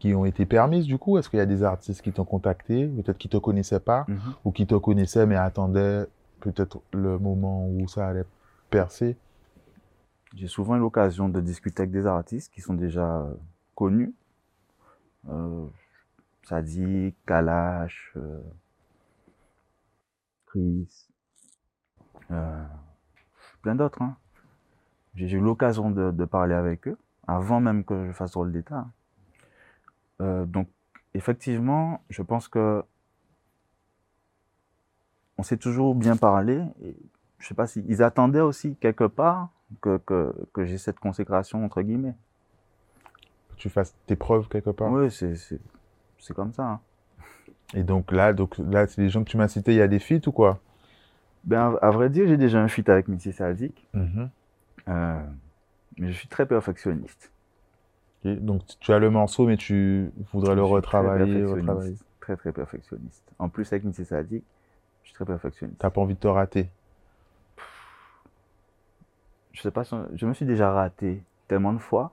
qui 0.00 0.12
ont 0.14 0.24
été 0.24 0.44
permises 0.44 0.86
du 0.86 0.98
coup? 0.98 1.16
Est-ce 1.18 1.30
qu'il 1.30 1.38
y 1.38 1.42
a 1.42 1.46
des 1.46 1.62
artistes 1.62 2.02
qui 2.02 2.12
t'ont 2.12 2.24
contacté, 2.24 2.86
peut-être 2.88 3.18
qui 3.18 3.28
te 3.28 3.36
connaissaient 3.36 3.80
pas 3.80 4.04
Mhm. 4.08 4.18
ou 4.44 4.50
qui 4.50 4.66
te 4.66 4.74
connaissaient 4.74 5.26
mais 5.26 5.36
attendaient 5.36 6.06
peut-être 6.40 6.82
le 6.92 7.18
moment 7.18 7.68
où 7.68 7.86
ça 7.88 8.08
allait 8.08 8.24
percer? 8.70 9.16
J'ai 10.34 10.48
souvent 10.48 10.74
eu 10.76 10.80
l'occasion 10.80 11.28
de 11.28 11.40
discuter 11.40 11.82
avec 11.82 11.92
des 11.92 12.06
artistes 12.06 12.52
qui 12.52 12.60
sont 12.60 12.74
déjà 12.74 13.20
euh, 13.20 13.34
connus. 13.74 14.14
Euh, 15.28 15.66
Kalash, 17.26 18.12
euh, 18.16 18.40
Chris, 20.46 21.08
euh, 22.30 22.64
plein 23.62 23.74
d'autres. 23.74 24.02
Hein. 24.02 24.16
J'ai 25.14 25.36
eu 25.36 25.40
l'occasion 25.40 25.90
de, 25.90 26.24
parler 26.24 26.54
avec 26.54 26.88
eux 26.88 26.98
avant 27.26 27.60
même 27.60 27.84
que 27.84 28.06
je 28.06 28.12
fasse 28.12 28.34
rôle 28.34 28.52
d'État. 28.52 28.86
Euh, 30.20 30.44
donc, 30.44 30.68
effectivement, 31.14 32.02
je 32.10 32.22
pense 32.22 32.48
que 32.48 32.82
on 35.38 35.42
s'est 35.42 35.56
toujours 35.56 35.94
bien 35.94 36.16
parlé. 36.16 36.62
Et 36.82 36.96
je 37.38 37.48
sais 37.48 37.54
pas 37.54 37.66
si 37.66 37.84
ils 37.88 38.02
attendaient 38.02 38.40
aussi 38.40 38.76
quelque 38.76 39.04
part 39.04 39.50
que, 39.80 39.98
que, 39.98 40.34
que 40.52 40.64
j'ai 40.64 40.78
cette 40.78 40.98
consécration 41.00 41.64
entre 41.64 41.82
guillemets. 41.82 42.16
Que 43.54 43.60
tu 43.60 43.70
fasses 43.70 43.94
tes 44.06 44.16
preuves 44.16 44.48
quelque 44.48 44.70
part 44.70 44.90
Oui, 44.92 45.10
c'est 45.10 46.34
comme 46.34 46.52
ça. 46.52 46.64
hein. 46.64 46.80
Et 47.74 47.82
donc 47.82 48.12
là, 48.12 48.32
donc 48.32 48.56
là, 48.58 48.86
c'est 48.86 49.00
les 49.02 49.08
gens 49.08 49.24
que 49.24 49.30
tu 49.30 49.36
m'as 49.36 49.48
cités, 49.48 49.72
il 49.72 49.78
y 49.78 49.82
a 49.82 49.88
des 49.88 49.98
feats 49.98 50.26
ou 50.26 50.32
quoi? 50.32 50.60
Ben, 51.44 51.76
à, 51.82 51.90
vrai 51.90 52.08
dire, 52.08 52.26
j'ai 52.26 52.36
déjà 52.36 52.60
un 52.62 52.68
feat 52.68 52.88
avec 52.88 53.08
Missy 53.08 53.32
Sadik, 53.32 53.86
Mhm. 53.92 54.30
euh, 54.88 55.26
mais 55.98 56.12
je 56.12 56.16
suis 56.16 56.28
très 56.28 56.46
perfectionniste. 56.46 57.30
Donc 58.24 58.62
tu 58.80 58.90
as 58.92 58.98
le 58.98 59.10
morceau, 59.10 59.46
mais 59.46 59.58
tu 59.58 60.10
voudrais 60.32 60.54
le 60.54 60.62
Je 60.62 60.66
suis 60.66 60.72
très 60.82 60.98
retravailler, 60.98 61.44
retravailler. 61.44 61.96
Très 62.20 62.36
très 62.36 62.52
perfectionniste. 62.52 63.22
En 63.38 63.50
plus 63.50 63.70
avec 63.70 63.84
Missy 63.84 64.06
Sadik, 64.06 64.42
je 65.02 65.08
suis 65.08 65.14
très 65.14 65.26
perfectionniste. 65.26 65.78
T'as 65.78 65.90
pas 65.90 66.00
envie 66.00 66.14
de 66.14 66.20
te 66.20 66.28
rater? 66.28 66.70
Je 69.52 69.60
sais 69.60 69.70
pas, 69.70 69.82
je 70.14 70.26
me 70.26 70.32
suis 70.32 70.46
déjà 70.46 70.72
raté 70.72 71.22
tellement 71.48 71.72
de 71.74 71.78
fois 71.78 72.12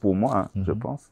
pour 0.00 0.14
moi, 0.14 0.38
hein, 0.38 0.50
je 0.54 0.72
Mhm. 0.72 0.78
pense, 0.78 1.10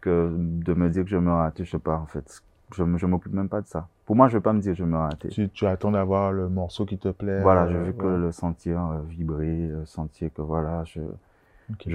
que 0.00 0.34
de 0.36 0.74
me 0.74 0.88
dire 0.88 1.04
que 1.04 1.10
je 1.10 1.16
me 1.16 1.30
raté, 1.30 1.64
je 1.64 1.70
sais 1.70 1.78
pas, 1.78 1.96
en 1.96 2.06
fait. 2.06 2.42
Je 2.74 2.82
ne 2.82 3.06
m'occupe 3.06 3.32
même 3.32 3.48
pas 3.48 3.60
de 3.60 3.66
ça. 3.66 3.88
Pour 4.04 4.16
moi, 4.16 4.28
je 4.28 4.34
ne 4.34 4.38
vais 4.38 4.42
pas 4.42 4.52
me 4.52 4.60
dire 4.60 4.72
que 4.72 4.78
je 4.78 4.84
me 4.84 4.96
raté. 4.96 5.28
Tu, 5.28 5.48
tu 5.50 5.66
attends 5.66 5.92
d'avoir 5.92 6.32
le 6.32 6.48
morceau 6.48 6.84
qui 6.84 6.98
te 6.98 7.08
plaît. 7.08 7.40
Voilà, 7.42 7.68
je 7.68 7.76
veux 7.76 7.92
que 7.92 8.06
le 8.06 8.32
sentir 8.32 8.84
euh, 8.84 9.02
vibrer, 9.08 9.70
euh, 9.70 9.84
sentir 9.84 10.32
que 10.32 10.42
voilà, 10.42 10.82
je, 10.84 11.00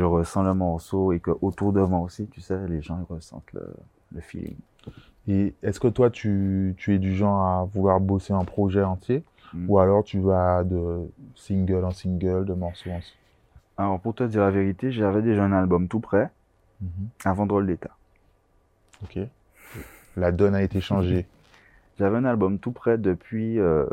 ressens 0.03 0.43
le 0.43 0.53
morceau 0.53 1.11
et 1.11 1.19
que 1.19 1.31
autour 1.41 1.73
de 1.73 1.81
moi 1.81 1.99
aussi, 1.99 2.27
tu 2.27 2.39
sais, 2.41 2.67
les 2.67 2.81
gens 2.81 2.99
ils 2.99 3.13
ressentent 3.13 3.51
le, 3.53 3.67
le 4.13 4.21
feeling. 4.21 4.57
Et 5.27 5.53
est-ce 5.61 5.79
que 5.79 5.87
toi, 5.87 6.09
tu, 6.09 6.73
tu 6.77 6.95
es 6.95 6.99
du 6.99 7.13
genre 7.15 7.43
à 7.43 7.63
vouloir 7.65 7.99
bosser 7.99 8.33
un 8.33 8.45
projet 8.45 8.83
entier 8.83 9.23
Mm. 9.53 9.69
ou 9.69 9.79
alors 9.79 10.03
tu 10.03 10.19
vas 10.19 10.63
de 10.63 11.11
single 11.35 11.83
en 11.83 11.91
single, 11.91 12.45
de 12.45 12.53
morceau 12.53 12.89
en 12.89 12.93
morceau 12.93 13.15
Alors 13.77 13.99
pour 13.99 14.13
te 14.15 14.23
dire 14.23 14.41
la 14.41 14.51
vérité, 14.51 14.91
j'avais 14.91 15.21
déjà 15.21 15.43
un 15.43 15.51
album 15.53 15.87
tout 15.87 15.99
prêt 15.99 16.29
Mhm. 16.81 17.09
avant 17.25 17.45
Drôle 17.45 17.67
d'État. 17.67 17.95
Ok. 19.03 19.19
La 20.17 20.31
donne 20.31 20.55
a 20.55 20.61
été 20.63 20.81
changée. 20.81 21.27
J'avais 21.99 22.17
un 22.17 22.25
album 22.25 22.57
tout 22.57 22.71
prêt 22.71 22.97
depuis 22.97 23.59
euh, 23.59 23.85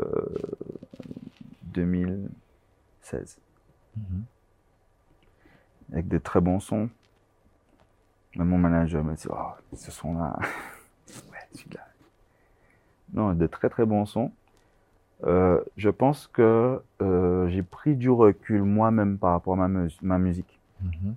2016, 1.73 3.37
Mhm. 3.97 4.23
avec 5.93 6.07
des 6.07 6.19
très 6.19 6.41
bons 6.41 6.59
sons. 6.59 6.89
Même 8.35 8.47
mon 8.47 8.57
manager 8.57 9.03
me 9.03 9.15
dit, 9.15 9.27
oh, 9.29 9.51
ce 9.75 9.91
son-là, 9.91 10.37
ouais, 11.31 11.47
celui-là. 11.53 11.85
Non, 13.13 13.33
de 13.33 13.47
très 13.47 13.69
très 13.69 13.85
bons 13.85 14.05
sons. 14.05 14.31
Euh, 15.25 15.61
je 15.75 15.89
pense 15.89 16.27
que 16.27 16.81
euh, 17.01 17.47
j'ai 17.49 17.63
pris 17.63 17.95
du 17.95 18.09
recul 18.09 18.63
moi-même 18.63 19.17
par 19.17 19.31
rapport 19.31 19.53
à 19.53 19.67
ma, 19.67 19.67
mus- 19.67 19.97
ma 20.01 20.17
musique 20.17 20.59
Mhm. 20.81 21.15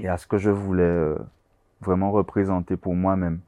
et 0.00 0.08
à 0.08 0.16
ce 0.16 0.26
que 0.26 0.38
je 0.38 0.50
voulais 0.50 0.82
euh, 0.82 1.16
vraiment 1.80 2.10
représenter 2.10 2.76
pour 2.76 2.94
moi-même. 2.94 3.40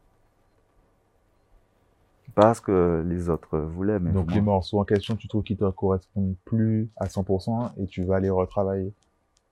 Pas 2.34 2.54
ce 2.54 2.60
que 2.60 3.04
les 3.06 3.28
autres 3.28 3.58
voulaient, 3.58 3.98
mais 3.98 4.12
Donc 4.12 4.32
les 4.32 4.40
morceaux 4.40 4.78
en 4.80 4.84
question, 4.84 5.16
tu 5.16 5.26
trouves 5.26 5.42
qu'ils 5.42 5.56
te 5.56 5.68
correspondent 5.70 6.36
plus 6.44 6.88
à 6.96 7.08
100% 7.08 7.72
et 7.76 7.86
tu 7.86 8.04
vas 8.04 8.20
les 8.20 8.30
retravailler? 8.30 8.92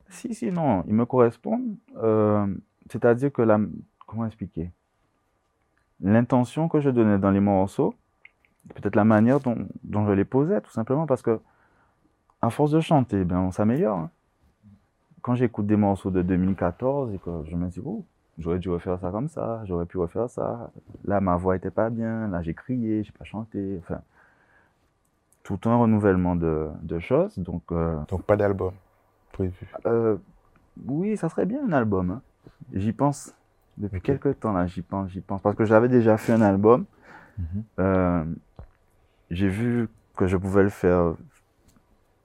Si, 0.08 0.32
si, 0.34 0.52
non, 0.52 0.84
ils 0.86 0.94
me 0.94 1.04
correspondent. 1.04 1.76
C'est-à-dire 2.90 3.32
que 3.32 3.42
la... 3.42 3.58
Comment 4.06 4.26
expliquer? 4.26 4.70
L'intention 6.00 6.68
que 6.68 6.80
je 6.80 6.90
donnais 6.90 7.18
dans 7.18 7.30
les 7.32 7.40
morceaux, 7.40 7.94
peut-être 8.74 8.96
la 8.96 9.04
manière 9.04 9.40
dont, 9.40 9.56
dont 9.84 10.06
je 10.06 10.12
les 10.12 10.24
posais, 10.24 10.60
tout 10.60 10.70
simplement, 10.70 11.06
parce 11.06 11.22
que 11.22 11.40
à 12.42 12.50
force 12.50 12.70
de 12.70 12.80
chanter, 12.80 13.24
ben, 13.24 13.38
on 13.40 13.50
s'améliore. 13.50 13.98
hein. 13.98 14.10
Quand 15.22 15.34
j'écoute 15.34 15.66
des 15.66 15.76
morceaux 15.76 16.10
de 16.10 16.22
2014 16.22 17.12
et 17.14 17.18
que 17.18 17.30
je 17.50 17.56
me 17.56 17.68
dis, 17.68 17.80
oh, 17.84 18.04
j'aurais 18.38 18.58
dû 18.60 18.70
refaire 18.70 18.98
ça 19.00 19.10
comme 19.10 19.28
ça, 19.28 19.62
j'aurais 19.64 19.86
pu 19.86 19.98
refaire 19.98 20.30
ça. 20.30 20.70
Là, 21.04 21.20
ma 21.20 21.36
voix 21.36 21.56
était 21.56 21.70
pas 21.70 21.90
bien, 21.90 22.28
là, 22.28 22.40
j'ai 22.42 22.54
crié, 22.54 23.02
j'ai 23.02 23.12
pas 23.12 23.24
chanté. 23.24 23.80
Enfin, 23.82 24.00
tout 25.42 25.58
un 25.64 25.76
renouvellement 25.76 26.36
de, 26.36 26.68
de 26.82 26.98
choses. 26.98 27.38
Donc, 27.38 27.62
euh, 27.72 27.98
Donc 28.08 28.22
pas 28.22 28.36
d'album 28.36 28.72
prévu. 29.32 29.66
euh, 29.86 30.16
oui, 30.86 31.16
ça 31.16 31.28
serait 31.28 31.46
bien 31.46 31.64
un 31.66 31.72
album. 31.72 32.10
hein. 32.10 32.22
J'y 32.72 32.92
pense 32.92 33.34
depuis 33.76 34.00
quelques 34.00 34.40
temps 34.40 34.52
là, 34.52 34.66
j'y 34.66 34.82
pense, 34.82 35.10
j'y 35.10 35.20
pense 35.20 35.40
parce 35.40 35.56
que 35.56 35.64
j'avais 35.64 35.88
déjà 35.88 36.16
fait 36.16 36.32
un 36.32 36.42
album. 36.42 36.84
Mhm. 37.38 37.62
Euh, 37.80 38.24
j'ai 39.30 39.48
vu 39.48 39.88
que 40.16 40.26
je 40.26 40.36
pouvais 40.36 40.62
le 40.62 40.68
faire 40.70 41.14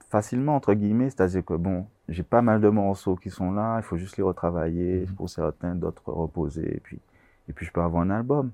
facilement 0.09 0.55
entre 0.55 0.73
guillemets, 0.73 1.09
c'est-à-dire 1.09 1.43
que 1.43 1.53
bon, 1.55 1.85
j'ai 2.09 2.23
pas 2.23 2.41
mal 2.41 2.61
de 2.61 2.69
morceaux 2.69 3.15
qui 3.15 3.29
sont 3.29 3.51
là, 3.51 3.77
il 3.79 3.83
faut 3.83 3.97
juste 3.97 4.17
les 4.17 4.23
retravailler 4.23 5.01
Mhm. 5.01 5.15
pour 5.15 5.29
certains, 5.29 5.75
d'autres 5.75 6.03
reposer 6.11 6.75
et 6.77 6.79
puis 6.79 6.99
et 7.49 7.53
puis 7.53 7.65
je 7.65 7.71
peux 7.71 7.81
avoir 7.81 8.03
un 8.03 8.09
album. 8.09 8.51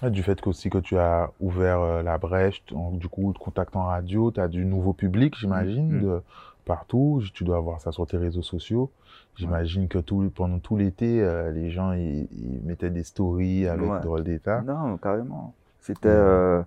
Ah, 0.00 0.08
du 0.10 0.22
fait 0.22 0.40
qu'aussi 0.40 0.70
que 0.70 0.78
tu 0.78 0.96
as 0.98 1.30
ouvert 1.40 1.80
euh, 1.80 2.02
la 2.02 2.16
brèche, 2.18 2.62
donc, 2.66 2.98
du 2.98 3.08
coup, 3.08 3.32
contact 3.38 3.76
en 3.76 3.84
radio, 3.84 4.30
tu 4.30 4.40
as 4.40 4.48
du 4.48 4.64
nouveau 4.64 4.92
public, 4.94 5.34
j'imagine, 5.38 5.90
Mhm. 5.96 6.02
de 6.02 6.20
partout. 6.64 7.22
Tu 7.34 7.44
dois 7.44 7.56
avoir 7.58 7.80
ça 7.80 7.92
sur 7.92 8.06
tes 8.06 8.16
réseaux 8.16 8.42
sociaux. 8.42 8.90
J'imagine 9.36 9.86
que 9.88 9.98
tout, 9.98 10.30
pendant 10.34 10.58
tout 10.58 10.76
l'été, 10.78 11.22
euh, 11.22 11.50
les 11.50 11.70
gens 11.70 11.92
ils, 11.92 12.26
mettaient 12.64 12.90
des 12.90 13.04
stories 13.04 13.66
avec 13.68 13.90
Ouais. 13.90 14.00
drôle 14.00 14.24
d'état. 14.24 14.62
Non, 14.62 14.96
carrément. 14.96 15.54
C'était 15.80 16.08
euh, 16.08 16.62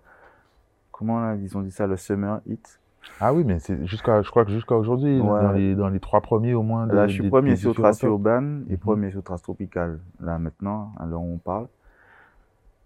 comment 0.99 1.21
là, 1.21 1.35
ils 1.35 1.57
ont 1.57 1.62
dit 1.62 1.71
ça 1.71 1.88
le 1.88 1.95
summer 1.95 2.41
hit. 2.45 2.79
Ah 3.21 3.33
oui, 3.33 3.45
mais 3.45 3.59
c'est 3.59 3.85
jusqu'à, 3.88 4.21
je 4.21 4.29
crois 4.29 4.43
que 4.43 4.51
jusqu'à 4.51 4.75
aujourd'hui, 4.75 5.19
Ouais. 5.21 5.41
dans 5.41 5.51
les 5.53 5.73
dans 5.73 5.88
les 5.88 6.01
trois 6.01 6.19
premiers 6.19 6.53
au 6.53 6.62
moins. 6.62 6.85
de- 6.88 6.93
Là, 6.93 7.07
je 7.07 7.13
suis 7.13 7.23
des- 7.23 7.29
premier 7.29 7.51
des 7.51 7.55
sur 7.55 7.73
Trace. 7.73 8.01
Urbaine 8.03 8.65
et 8.69 8.73
Mhm. 8.73 8.77
premier 8.79 9.12
sur 9.12 9.23
Trace 9.23 9.41
Tropicale, 9.41 9.99
là 10.19 10.38
maintenant, 10.38 10.91
à 10.99 11.05
l'heure 11.05 11.21
où 11.21 11.33
on 11.33 11.38
parle. 11.38 11.67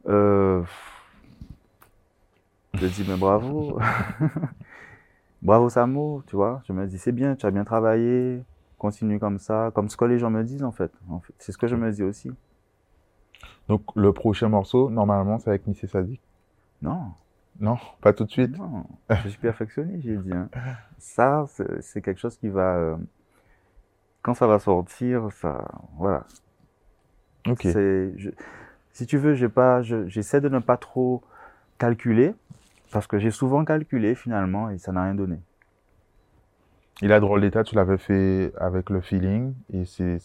Euh, 0.07 0.61
je 2.75 2.85
dis, 2.87 3.03
mais 3.07 3.17
bravo. 3.17 3.79
bravo 5.41 5.69
Samo, 5.69 6.23
tu 6.27 6.35
vois. 6.35 6.61
Je 6.67 6.73
me 6.73 6.85
dis, 6.87 6.97
c'est 6.99 7.11
bien, 7.11 7.35
tu 7.35 7.45
as 7.45 7.51
bien 7.51 7.63
travaillé, 7.63 8.43
continue 8.77 9.19
comme 9.19 9.39
ça, 9.39 9.71
comme 9.73 9.89
ce 9.89 9.97
que 9.97 10.05
les 10.05 10.19
gens 10.19 10.29
me 10.29 10.43
disent 10.43 10.63
en 10.63 10.71
fait. 10.71 10.91
En 11.09 11.19
fait. 11.19 11.33
C'est 11.39 11.51
ce 11.51 11.57
que 11.57 11.67
je 11.67 11.75
me 11.75 11.91
dis 11.91 12.03
aussi. 12.03 12.31
Donc 13.69 13.81
le 13.95 14.11
prochain 14.13 14.49
morceau, 14.49 14.89
normalement, 14.89 15.39
c'est 15.39 15.49
avec 15.49 15.65
Missy 15.67 15.87
Sadik. 15.87 16.21
Non, 16.81 17.11
Non, 17.59 17.77
pas 18.01 18.13
tout 18.13 18.25
de 18.25 18.31
suite. 18.31 18.57
non, 18.57 18.85
je 19.23 19.29
suis 19.29 19.39
perfectionniste, 19.39 20.03
j'ai 20.03 20.17
dit. 20.17 20.31
hein. 20.33 20.49
Ça, 20.97 21.45
c'est 21.81 22.01
quelque 22.01 22.19
chose 22.19 22.37
qui 22.37 22.49
va. 22.49 22.75
euh, 22.75 22.95
quand 24.21 24.33
ça 24.33 24.47
va 24.47 24.59
sortir, 24.59 25.31
ça. 25.33 25.65
Voilà. 25.97 26.25
Ok. 27.47 27.63
Je- 27.63 28.29
si 28.93 29.05
tu 29.05 29.17
veux, 29.17 29.33
j'ai 29.33 29.49
pas, 29.49 29.81
je- 29.81 30.07
j'essaie 30.07 30.39
de 30.41 30.49
ne 30.49 30.59
pas 30.59 30.77
trop 30.77 31.21
calculer 31.77 32.33
parce 32.91 33.07
que 33.07 33.17
j'ai 33.19 33.31
souvent 33.31 33.65
calculé 33.65 34.15
finalement 34.15 34.69
et 34.69 34.77
ça 34.77 34.91
n'a 34.91 35.03
rien 35.03 35.15
donné. 35.15 35.37
Il 37.01 37.11
a 37.11 37.19
drôle 37.19 37.41
d'état, 37.41 37.63
tu 37.63 37.75
l'avais 37.75 37.97
fait 37.97 38.53
avec 38.59 38.89
le 38.89 39.01
feeling 39.01 39.53
et 39.73 39.83
c'est, 39.85 40.19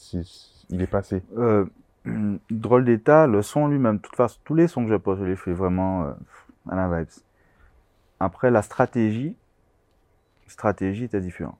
il 0.70 0.82
est 0.82 0.86
passé. 0.86 1.22
Euh, 1.36 1.64
drôle 2.50 2.84
d'état, 2.84 3.26
le 3.26 3.42
son 3.42 3.68
lui-même, 3.68 3.98
toute 4.00 4.14
façon, 4.16 4.38
tous 4.44 4.54
les 4.54 4.68
sons 4.68 4.84
que 4.84 4.90
je 4.90 4.96
pose, 4.96 5.18
je 5.18 5.24
les 5.24 5.36
fais 5.36 5.52
vraiment 5.52 6.04
euh, 6.04 6.12
à 6.68 6.76
la 6.76 6.98
vibes. 6.98 7.08
Après, 8.20 8.50
la 8.50 8.62
stratégie, 8.62 9.36
stratégie 10.46 11.04
était 11.04 11.20
différente. 11.20 11.58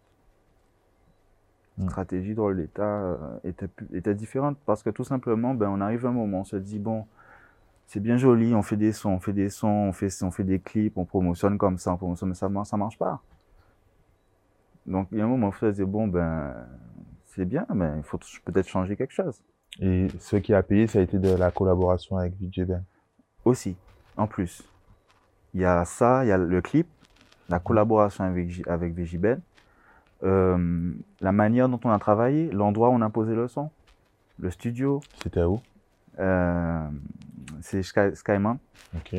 Mm. 1.78 1.88
Stratégie 1.88 2.34
drôle 2.34 2.56
d'état 2.56 2.82
euh, 2.82 3.16
était, 3.44 4.14
différente 4.14 4.58
parce 4.66 4.82
que 4.82 4.90
tout 4.90 5.04
simplement, 5.04 5.54
ben, 5.54 5.68
on 5.68 5.80
arrive 5.80 6.06
à 6.06 6.08
un 6.08 6.12
moment, 6.12 6.40
on 6.40 6.44
se 6.44 6.56
dit, 6.56 6.78
bon, 6.78 7.06
c'est 7.86 8.00
bien 8.00 8.16
joli, 8.16 8.54
on 8.54 8.62
fait 8.62 8.76
des 8.76 8.92
sons, 8.92 9.10
on 9.10 9.20
fait 9.20 9.32
des 9.32 9.48
sons, 9.48 9.68
on 9.68 9.92
fait, 9.92 10.08
on 10.22 10.30
fait 10.30 10.44
des 10.44 10.58
clips, 10.58 10.98
on 10.98 11.04
promotionne 11.04 11.56
comme 11.56 11.78
ça, 11.78 11.92
on 11.92 11.96
promotionne, 11.96 12.30
mais 12.30 12.34
ça, 12.34 12.50
ça 12.64 12.76
marche 12.76 12.98
pas. 12.98 13.22
Donc, 14.86 15.08
il 15.12 15.18
y 15.18 15.20
a 15.20 15.24
un 15.24 15.28
moment, 15.28 15.48
on 15.48 15.52
se 15.52 15.66
dit, 15.66 15.84
bon, 15.84 16.08
ben, 16.08 16.54
c'est 17.26 17.44
bien, 17.44 17.66
mais 17.72 17.90
il 17.98 18.02
faut 18.02 18.18
peut-être 18.44 18.68
changer 18.68 18.96
quelque 18.96 19.14
chose. 19.14 19.40
Et 19.80 20.08
ce 20.18 20.36
qui 20.36 20.54
a 20.54 20.62
payé, 20.62 20.86
ça 20.86 20.98
a 20.98 21.02
été 21.02 21.18
de 21.18 21.34
la 21.34 21.50
collaboration 21.50 22.16
avec 22.16 22.34
VJ 22.40 22.64
Ben. 22.64 22.84
Aussi, 23.44 23.76
en 24.16 24.26
plus. 24.26 24.64
Il 25.54 25.61
y 25.61 25.64
a 25.64 25.84
ça, 25.84 26.24
il 26.24 26.28
y 26.28 26.32
a 26.32 26.38
le 26.38 26.61
clip, 26.61 26.87
la 27.48 27.58
collaboration 27.58 28.24
avec, 28.24 28.66
avec 28.68 28.94
VJBen, 28.94 29.40
euh, 30.22 30.92
la 31.20 31.32
manière 31.32 31.68
dont 31.68 31.80
on 31.84 31.90
a 31.90 31.98
travaillé, 31.98 32.50
l'endroit 32.50 32.90
où 32.90 32.92
on 32.92 33.00
a 33.02 33.11
posé 33.11 33.34
le 33.34 33.48
son, 33.48 33.70
le 34.38 34.50
studio, 34.50 35.00
C'était 35.22 35.42
où? 35.44 35.61
Euh, 36.18 36.88
c'est 37.61 37.82
Sky, 37.82 38.14
Skyman. 38.14 38.58
Ok. 38.96 39.16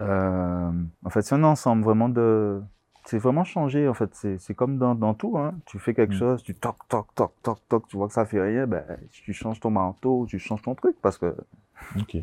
Euh, 0.00 0.72
en 1.04 1.10
fait, 1.10 1.22
c'est 1.22 1.34
un 1.34 1.44
ensemble 1.44 1.82
vraiment 1.84 2.08
de. 2.08 2.60
C'est 3.04 3.18
vraiment 3.18 3.44
changé, 3.44 3.88
en 3.88 3.94
fait. 3.94 4.14
C'est 4.14 4.38
c'est 4.38 4.54
comme 4.54 4.78
dans, 4.78 4.94
dans 4.94 5.14
tout, 5.14 5.36
hein. 5.38 5.54
Tu 5.66 5.78
fais 5.78 5.92
quelque 5.94 6.14
Mm. 6.14 6.18
chose, 6.18 6.42
tu 6.42 6.54
toc, 6.54 6.76
toc, 6.88 7.06
toc, 7.14 7.32
toc, 7.42 7.58
toc, 7.68 7.88
tu 7.88 7.96
vois 7.96 8.06
que 8.08 8.12
ça 8.14 8.24
fait 8.24 8.40
rien, 8.40 8.66
ben, 8.66 8.84
tu 9.10 9.32
changes 9.32 9.60
ton 9.60 9.70
manteau, 9.70 10.26
tu 10.26 10.38
changes 10.38 10.62
ton 10.62 10.74
truc, 10.74 10.96
parce 11.02 11.18
que 11.18 11.34
Ok. 11.98 12.16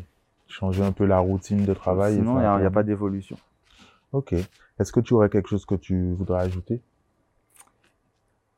Changer 0.50 0.82
un 0.82 0.92
peu 0.92 1.06
la 1.06 1.20
routine 1.20 1.64
de 1.64 1.72
travail. 1.74 2.16
sinon, 2.16 2.36
il 2.38 2.60
n'y 2.60 2.66
a, 2.66 2.70
pas 2.70 2.82
d'évolution. 2.82 3.36
Ok. 4.12 4.32
Est-ce 4.32 4.92
que 4.92 4.98
tu 5.00 5.14
aurais 5.14 5.28
quelque 5.28 5.48
chose 5.48 5.64
que 5.64 5.76
tu 5.76 6.12
voudrais 6.12 6.40
ajouter? 6.42 6.82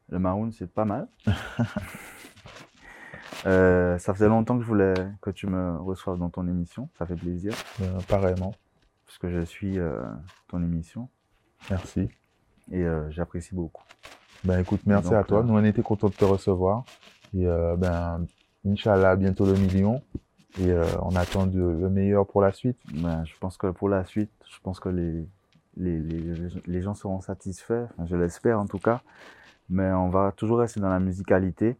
Le 0.09 0.19
maroon, 0.19 0.51
c'est 0.53 0.71
pas 0.71 0.85
mal. 0.85 1.07
Euh, 3.45 3.99
ça 3.99 4.15
faisait 4.15 4.29
longtemps 4.29 4.57
que 4.57 4.63
je 4.63 4.69
voulais 4.69 4.95
que 5.21 5.31
tu 5.31 5.49
me 5.49 5.77
reçoives 5.79 6.17
dans 6.17 6.31
ton 6.31 6.47
émission. 6.47 6.89
Ça 6.97 7.07
fait 7.07 7.17
plaisir, 7.17 7.53
Euh, 7.81 7.99
Pareillement. 8.07 8.55
parce 9.05 9.19
que 9.19 9.29
je 9.31 9.41
suis 9.41 9.81
euh, 9.81 10.01
ton 10.47 10.63
émission 10.63 11.09
Merci. 11.69 12.09
et 12.71 12.85
euh, 12.85 13.11
j'apprécie 13.11 13.57
beaucoup. 13.57 13.83
Ben 14.45 14.61
écoute, 14.61 14.83
merci 14.87 15.11
Donc, 15.11 15.19
à 15.19 15.25
toi. 15.25 15.43
Nous, 15.43 15.55
on 15.55 15.65
était 15.65 15.83
contents 15.83 16.09
de 16.09 16.15
te 16.15 16.25
recevoir. 16.25 16.85
Et 17.35 17.45
ben, 17.79 18.25
Inch'Allah, 18.65 19.17
bientôt 19.17 19.45
le 19.45 19.55
million. 19.55 20.01
Et 20.59 20.71
euh, 20.71 20.85
on 21.03 21.17
attend 21.17 21.47
de- 21.47 21.59
le 21.61 21.88
meilleur 21.88 22.27
pour 22.27 22.43
la 22.43 22.53
suite. 22.53 22.77
Ben, 22.93 23.25
je 23.25 23.33
pense 23.41 23.57
que 23.57 23.69
pour 23.69 23.88
la 23.88 24.05
suite, 24.05 24.31
je 24.51 24.59
pense 24.62 24.81
que 24.81 24.88
les, 24.91 25.27
les, 25.77 25.99
les, 25.99 26.49
les 26.67 26.83
gens 26.83 26.95
seront 26.95 27.21
satisfaits, 27.23 27.87
Enfin, 27.93 28.07
je 28.07 28.17
l'espère 28.17 28.61
en 28.61 28.67
tout 28.67 28.79
cas. 28.79 29.01
Mais 29.71 29.91
on 29.93 30.11
va 30.11 30.33
toujours 30.33 30.59
rester 30.59 30.81
dans 30.81 30.91
la 30.91 31.01
musicalité. 31.01 31.77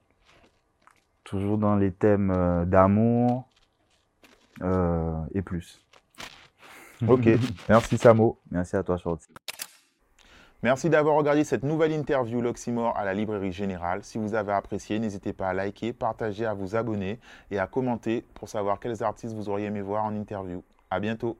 Toujours 1.24 1.58
dans 1.58 1.76
les 1.76 1.92
thèmes 1.92 2.30
euh, 2.30 2.64
d'amour 2.64 3.46
euh, 4.62 5.14
et 5.35 5.42
plus. 5.42 5.85
Ok, 7.08 7.28
merci 7.68 7.98
Samo. 7.98 8.38
Merci 8.50 8.76
à 8.76 8.82
toi, 8.85 8.96
Shorty. 8.96 9.26
Merci 10.64 10.88
d'avoir 10.88 11.16
regardé 11.16 11.42
cette 11.42 11.64
nouvelle 11.64 11.90
interview 11.90 12.40
L'Oxymore 12.40 12.96
à 12.96 13.05
la 13.05 13.14
Librairie 13.14 13.51
Générale. 13.51 14.05
Si 14.05 14.16
vous 14.16 14.35
avez 14.35 14.53
apprécié, 14.53 15.01
n'hésitez 15.01 15.33
pas 15.33 15.48
à 15.48 15.53
liker, 15.53 15.92
partager, 15.92 16.46
à 16.46 16.55
vous 16.55 16.77
abonner 16.77 17.18
et 17.51 17.59
à 17.59 17.66
commenter 17.66 18.25
pour 18.35 18.48
savoir 18.48 18.79
quels 18.79 19.03
artistes 19.03 19.35
vous 19.35 19.48
auriez 19.48 19.66
aimé 19.66 19.83
voir 19.83 20.05
en 20.05 20.14
interview. 20.14 20.62
À 20.88 21.01
bientôt. 21.01 21.37